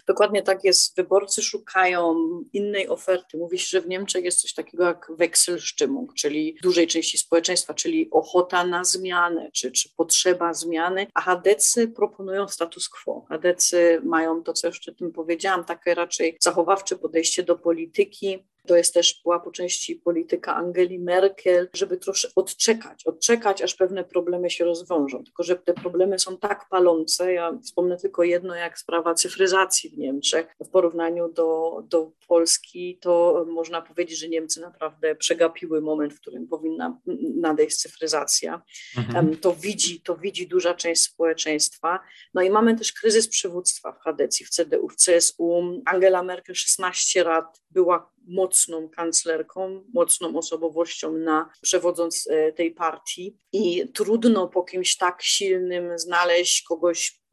Dokładnie 0.07 0.41
tak 0.41 0.63
jest. 0.63 0.95
Wyborcy 0.95 1.41
szukają 1.41 2.15
innej 2.53 2.87
oferty. 2.87 3.37
Mówi 3.37 3.59
się, 3.59 3.67
że 3.67 3.81
w 3.81 3.87
Niemczech 3.87 4.23
jest 4.23 4.41
coś 4.41 4.53
takiego 4.53 4.83
jak 4.83 5.11
Wechselstimmung, 5.17 6.13
czyli 6.13 6.57
dużej 6.63 6.87
części 6.87 7.17
społeczeństwa, 7.17 7.73
czyli 7.73 8.09
ochota 8.11 8.65
na 8.65 8.83
zmianę, 8.83 9.49
czy, 9.53 9.71
czy 9.71 9.89
potrzeba 9.95 10.53
zmiany, 10.53 11.07
a 11.13 11.21
HDC 11.21 11.87
proponują 11.87 12.47
status 12.47 12.89
quo. 12.89 13.25
HDC 13.29 14.01
mają 14.03 14.43
to, 14.43 14.53
co 14.53 14.67
o 14.67 14.91
tym 14.97 15.11
powiedziałam, 15.11 15.65
takie 15.65 15.93
raczej 15.93 16.37
zachowawcze 16.41 16.95
podejście 16.95 17.43
do 17.43 17.55
polityki, 17.55 18.47
To 18.67 18.77
jest 18.77 18.93
też 18.93 19.21
była 19.23 19.39
po 19.39 19.51
części 19.51 19.95
polityka 19.95 20.55
Angeli 20.55 20.99
Merkel, 20.99 21.69
żeby 21.73 21.97
troszkę 21.97 22.27
odczekać, 22.35 23.05
odczekać, 23.05 23.61
aż 23.61 23.75
pewne 23.75 24.03
problemy 24.03 24.49
się 24.49 24.65
rozwiążą. 24.65 25.23
Tylko, 25.23 25.43
że 25.43 25.55
te 25.55 25.73
problemy 25.73 26.19
są 26.19 26.37
tak 26.37 26.69
palące. 26.69 27.33
Ja 27.33 27.57
wspomnę 27.63 27.97
tylko 27.97 28.23
jedno, 28.23 28.55
jak 28.55 28.79
sprawa 28.79 29.13
cyfryzacji 29.13 29.89
w 29.89 29.97
Niemczech. 29.97 30.55
W 30.59 30.69
porównaniu 30.69 31.33
do, 31.33 31.81
do 31.89 32.11
Polski, 32.27 32.97
to 33.01 33.45
można 33.49 33.81
powiedzieć, 33.81 34.19
że 34.19 34.29
Niemcy 34.29 34.61
naprawdę 34.61 35.15
przegapiły 35.15 35.81
moment, 35.81 36.13
w 36.13 36.21
którym 36.21 36.47
powinna 36.47 36.97
nadejść 37.35 37.77
cyfryzacja. 37.77 38.61
Mhm. 38.97 39.37
To, 39.37 39.55
widzi, 39.55 40.01
to 40.01 40.15
widzi 40.15 40.47
duża 40.47 40.73
część 40.73 41.01
społeczeństwa. 41.01 41.99
No 42.33 42.41
i 42.41 42.49
mamy 42.49 42.77
też 42.77 42.93
kryzys 42.93 43.27
przywództwa 43.27 43.91
w 43.91 43.99
Hadecji, 43.99 44.45
w 44.45 44.49
CDU, 44.49 44.89
w 44.89 44.95
CSU. 44.95 45.61
Angela 45.85 46.23
Merkel 46.23 46.55
16 46.55 47.23
lat 47.23 47.61
była 47.71 48.12
mocną 48.27 48.89
kanclerką, 48.89 49.83
mocną 49.93 50.37
osobowością 50.37 51.17
na 51.17 51.49
przewodząc 51.61 52.27
e, 52.29 52.51
tej 52.51 52.71
partii 52.71 53.37
i 53.51 53.87
trudno 53.93 54.47
po 54.47 54.63
kimś 54.63 54.97
tak 54.97 55.21
silnym 55.21 55.99
znaleźć 55.99 56.63
kogoś 56.63 57.23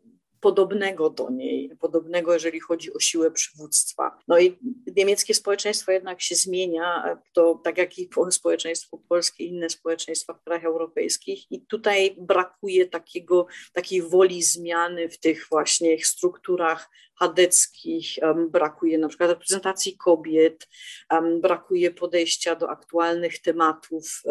podobnego 0.40 1.10
do 1.10 1.30
niej, 1.30 1.76
podobnego, 1.80 2.32
jeżeli 2.32 2.60
chodzi 2.60 2.92
o 2.94 3.00
siłę 3.00 3.30
przywództwa. 3.30 4.18
No 4.28 4.38
i 4.38 4.58
niemieckie 4.96 5.34
społeczeństwo 5.34 5.92
jednak 5.92 6.22
się 6.22 6.34
zmienia, 6.34 7.16
to 7.32 7.60
tak 7.64 7.78
jak 7.78 7.98
i 7.98 8.08
społeczeństwo 8.30 8.98
polskie, 9.08 9.44
inne 9.44 9.70
społeczeństwa 9.70 10.34
w 10.34 10.42
krajach 10.42 10.64
europejskich 10.64 11.52
i 11.52 11.66
tutaj 11.66 12.16
brakuje 12.18 12.86
takiego, 12.86 13.46
takiej 13.72 14.02
woli 14.02 14.42
zmiany 14.42 15.08
w 15.08 15.20
tych 15.20 15.46
właśnie 15.50 16.04
strukturach 16.04 16.90
chadeckich, 17.20 18.06
brakuje 18.48 18.98
na 18.98 19.08
przykład 19.08 19.30
reprezentacji 19.30 19.96
kobiet, 19.96 20.68
brakuje 21.40 21.90
podejścia 21.90 22.56
do 22.56 22.70
aktualnych 22.70 23.38
tematów 23.38 24.22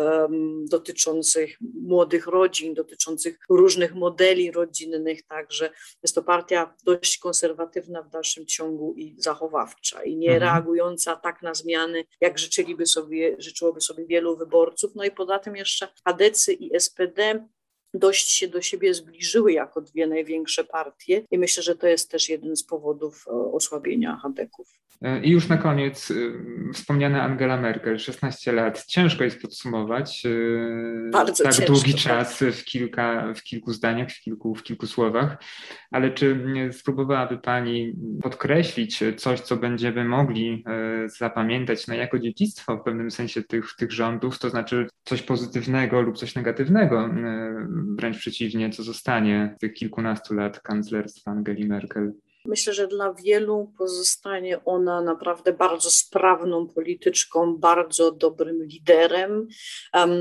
dotyczących 0.69 1.58
młodych 1.82 2.28
rodzin, 2.28 2.73
dotyczących 2.73 3.39
różnych 3.49 3.95
modeli 3.95 4.52
rodzinnych, 4.52 5.23
także 5.23 5.69
jest 6.04 6.15
to 6.15 6.23
partia 6.23 6.75
dość 6.84 7.17
konserwatywna 7.17 8.04
w 8.04 8.10
dalszym 8.10 8.45
ciągu 8.45 8.93
i 8.97 9.15
zachowawcza 9.17 10.04
i 10.04 10.17
nie 10.17 10.34
mhm. 10.34 10.43
reagująca 10.43 11.15
tak 11.15 11.41
na 11.41 11.54
zmiany, 11.54 12.04
jak 12.21 12.39
życzyliby 12.39 12.86
sobie, 12.86 13.36
życzyłoby 13.39 13.82
sobie 13.82 14.06
wielu 14.06 14.38
wyborców. 14.38 14.95
No 14.95 15.04
i 15.04 15.12
poza 15.12 15.39
tym 15.39 15.56
jeszcze 15.56 15.88
Hadecy 16.06 16.54
i 16.54 16.80
SPD 16.80 17.47
dość 17.93 18.32
się 18.32 18.47
do 18.47 18.62
siebie 18.62 18.93
zbliżyły 18.93 19.54
jako 19.54 19.82
dwie 19.82 20.08
największe 20.08 20.63
partie 20.63 21.23
i 21.32 21.38
myślę, 21.38 21.63
że 21.63 21.75
to 21.75 21.88
jest 21.88 22.12
też 22.12 22.30
jeden 22.30 22.56
z 22.56 22.63
powodów 22.63 23.25
e, 23.28 23.32
osłabienia 23.32 24.19
Hadeków. 24.21 24.67
E, 25.02 25.23
I 25.23 25.30
już 25.30 25.47
na 25.47 25.58
koniec 25.58 26.12
e, 26.12 26.13
wspomniana 26.73 27.23
Angela 27.23 27.62
Merkel, 27.62 27.99
16 27.99 28.52
lat. 28.52 28.86
Ciężko 28.86 29.23
jest 29.23 29.41
podsumować 29.41 30.23
Bardzo 31.12 31.43
tak 31.43 31.54
ciężko, 31.54 31.73
długi 31.73 31.93
czas 31.93 32.39
w, 32.43 32.63
kilka, 32.63 33.34
w 33.34 33.43
kilku 33.43 33.73
zdaniach, 33.73 34.12
w 34.12 34.21
kilku, 34.21 34.56
w 34.56 34.63
kilku 34.63 34.88
słowach, 34.88 35.38
ale 35.91 36.12
czy 36.12 36.45
spróbowałaby 36.71 37.38
Pani 37.38 37.93
podkreślić 38.21 39.04
coś, 39.17 39.39
co 39.39 39.58
będziemy 39.58 40.06
mogli 40.06 40.63
zapamiętać 41.06 41.88
no, 41.88 41.93
jako 41.93 42.19
dziedzictwo 42.19 42.78
w 42.78 42.84
pewnym 42.84 43.12
sensie 43.12 43.43
tych, 43.43 43.75
tych 43.78 43.91
rządów, 43.91 44.39
to 44.39 44.49
znaczy 44.49 44.88
coś 45.04 45.21
pozytywnego 45.21 46.02
lub 46.02 46.17
coś 46.17 46.36
negatywnego 46.36 47.10
wręcz 47.98 48.18
przeciwnie, 48.18 48.70
co 48.70 48.84
zostanie 48.84 49.56
tych 49.60 49.74
kilkunastu 49.74 50.34
lat 50.34 50.60
kanclerstwa 50.60 51.32
Angeli 51.32 51.65
Merkel? 51.65 52.13
Myślę, 52.46 52.74
że 52.74 52.88
dla 52.88 53.13
wielu 53.13 53.72
pozostanie 53.78 54.65
ona 54.65 55.02
naprawdę 55.02 55.54
bardzo 55.54 55.92
sprawną 55.92 56.68
polityczką, 56.68 57.58
bardzo 57.58 58.12
dobrym 58.12 58.63
liderem. 58.63 59.48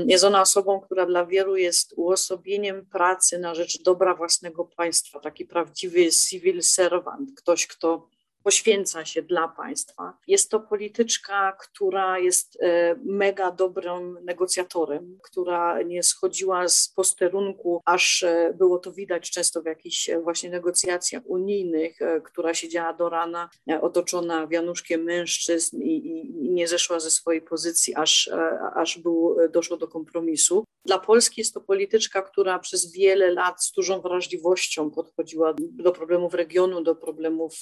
Jest 0.05 0.23
ona 0.23 0.41
osobą, 0.41 0.79
która 0.79 1.05
dla 1.05 1.25
wielu 1.25 1.55
jest 1.55 1.93
uosobieniem 1.97 2.85
pracy 2.85 3.39
na 3.39 3.55
rzecz 3.55 3.83
dobra 3.83 4.15
własnego 4.15 4.65
państwa, 4.65 5.19
taki 5.19 5.45
prawdziwy 5.45 6.09
civil 6.09 6.63
servant, 6.63 7.29
ktoś, 7.37 7.67
kto 7.67 8.09
poświęca 8.49 9.05
się 9.05 9.21
dla 9.21 9.47
państwa. 9.47 10.13
Jest 10.27 10.51
to 10.51 10.59
polityczka, 10.59 11.57
która 11.59 12.19
jest 12.19 12.57
e, 12.61 12.95
mega 13.05 13.51
dobrym 13.51 14.17
negocjatorem, 14.23 15.19
która 15.23 15.81
nie 15.81 16.03
schodziła 16.03 16.67
z 16.67 16.93
posterunku, 16.95 17.81
aż 17.85 18.23
e, 18.23 18.53
było 18.57 18.79
to 18.79 18.91
widać 18.91 19.31
często 19.31 19.61
w 19.61 19.65
jakichś 19.65 20.09
e, 20.09 20.19
właśnie 20.19 20.49
negocjacjach 20.49 21.23
unijnych, 21.25 21.99
która 22.23 22.53
siedziała 22.53 22.93
do 22.93 23.09
rana 23.09 23.49
otoczona 23.81 24.47
wianuszkiem 24.47 25.03
mężczyzn 25.03 25.81
i, 25.81 26.07
i 26.07 26.49
nie 26.49 26.67
zeszła 26.67 26.99
ze 26.99 27.11
swojej 27.11 27.41
pozycji, 27.41 27.95
aż, 27.95 28.29
aż 28.75 28.97
było, 28.97 29.47
doszło 29.47 29.77
do 29.77 29.87
kompromisu. 29.87 30.63
Dla 30.85 30.99
Polski 30.99 31.41
jest 31.41 31.53
to 31.53 31.61
polityczka, 31.61 32.21
która 32.21 32.59
przez 32.59 32.91
wiele 32.91 33.33
lat 33.33 33.63
z 33.63 33.71
dużą 33.71 34.01
wrażliwością 34.01 34.91
podchodziła 34.91 35.53
do 35.59 35.91
problemów 35.91 36.33
regionu, 36.33 36.83
do 36.83 36.95
problemów 36.95 37.53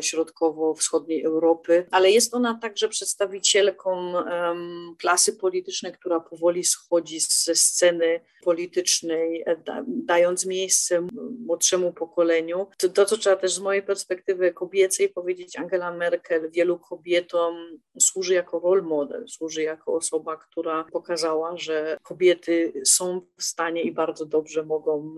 środkowych 0.00 0.31
środkowo-wschodniej 0.32 1.22
Europy, 1.24 1.86
ale 1.90 2.10
jest 2.10 2.34
ona 2.34 2.58
także 2.62 2.88
przedstawicielką 2.88 4.12
klasy 4.98 5.32
politycznej, 5.32 5.92
która 5.92 6.20
powoli 6.20 6.64
schodzi 6.64 7.20
ze 7.20 7.54
sceny 7.54 8.20
politycznej, 8.44 9.42
e, 9.46 9.56
dając 9.86 10.46
miejsce 10.46 11.06
młodszemu 11.46 11.92
pokoleniu. 11.92 12.66
To, 12.78 12.88
to, 12.88 13.04
co 13.04 13.16
trzeba 13.16 13.36
też 13.36 13.54
z 13.54 13.60
mojej 13.60 13.82
perspektywy 13.82 14.52
kobiecej 14.52 15.08
powiedzieć, 15.08 15.58
Angela 15.58 15.92
Merkel 15.92 16.50
wielu 16.50 16.78
kobietom 16.78 17.56
służy 18.00 18.34
jako 18.34 18.60
role 18.60 18.82
model, 18.82 19.24
służy 19.28 19.62
jako 19.62 19.94
osoba, 19.94 20.36
która 20.36 20.84
pokazała, 20.92 21.56
że 21.56 21.98
kobiety 22.02 22.72
są 22.84 23.20
w 23.38 23.42
stanie 23.42 23.82
i 23.82 23.92
bardzo 23.92 24.26
dobrze 24.26 24.62
mogą 24.62 25.14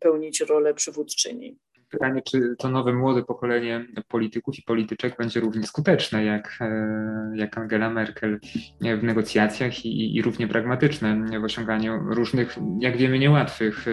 pełnić 0.00 0.40
rolę 0.40 0.74
przywódczyni. 0.74 1.58
Pytanie, 1.92 2.22
czy 2.22 2.54
to 2.58 2.68
nowe, 2.68 2.92
młode 2.92 3.22
pokolenie 3.22 3.86
polityków 4.08 4.58
i 4.58 4.62
polityczek 4.62 5.16
będzie 5.18 5.40
równie 5.40 5.66
skuteczne 5.66 6.24
jak, 6.24 6.58
e, 6.60 7.32
jak 7.34 7.58
Angela 7.58 7.90
Merkel 7.90 8.40
w 8.80 9.02
negocjacjach 9.02 9.84
i, 9.84 10.16
i 10.16 10.22
równie 10.22 10.48
pragmatyczne 10.48 11.40
w 11.40 11.44
osiąganiu 11.44 11.98
różnych, 12.14 12.58
jak 12.80 12.96
wiemy, 12.96 13.18
niełatwych 13.18 13.88
e, 13.88 13.90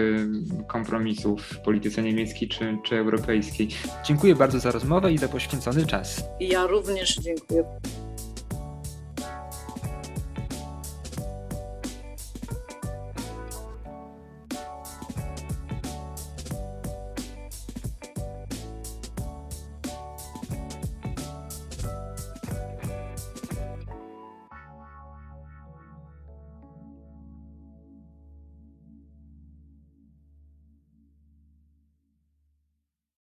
kompromisów 0.68 1.42
w 1.42 1.60
polityce 1.62 2.04
niemieckiej 2.04 2.48
czy, 2.48 2.78
czy 2.84 2.98
europejskiej. 2.98 3.68
Dziękuję 4.04 4.36
bardzo 4.36 4.60
za 4.60 4.72
rozmowę 4.72 5.12
i 5.12 5.18
za 5.18 5.28
poświęcony 5.28 5.86
czas. 5.86 6.24
Ja 6.40 6.68
również 6.68 7.16
dziękuję. 7.16 7.64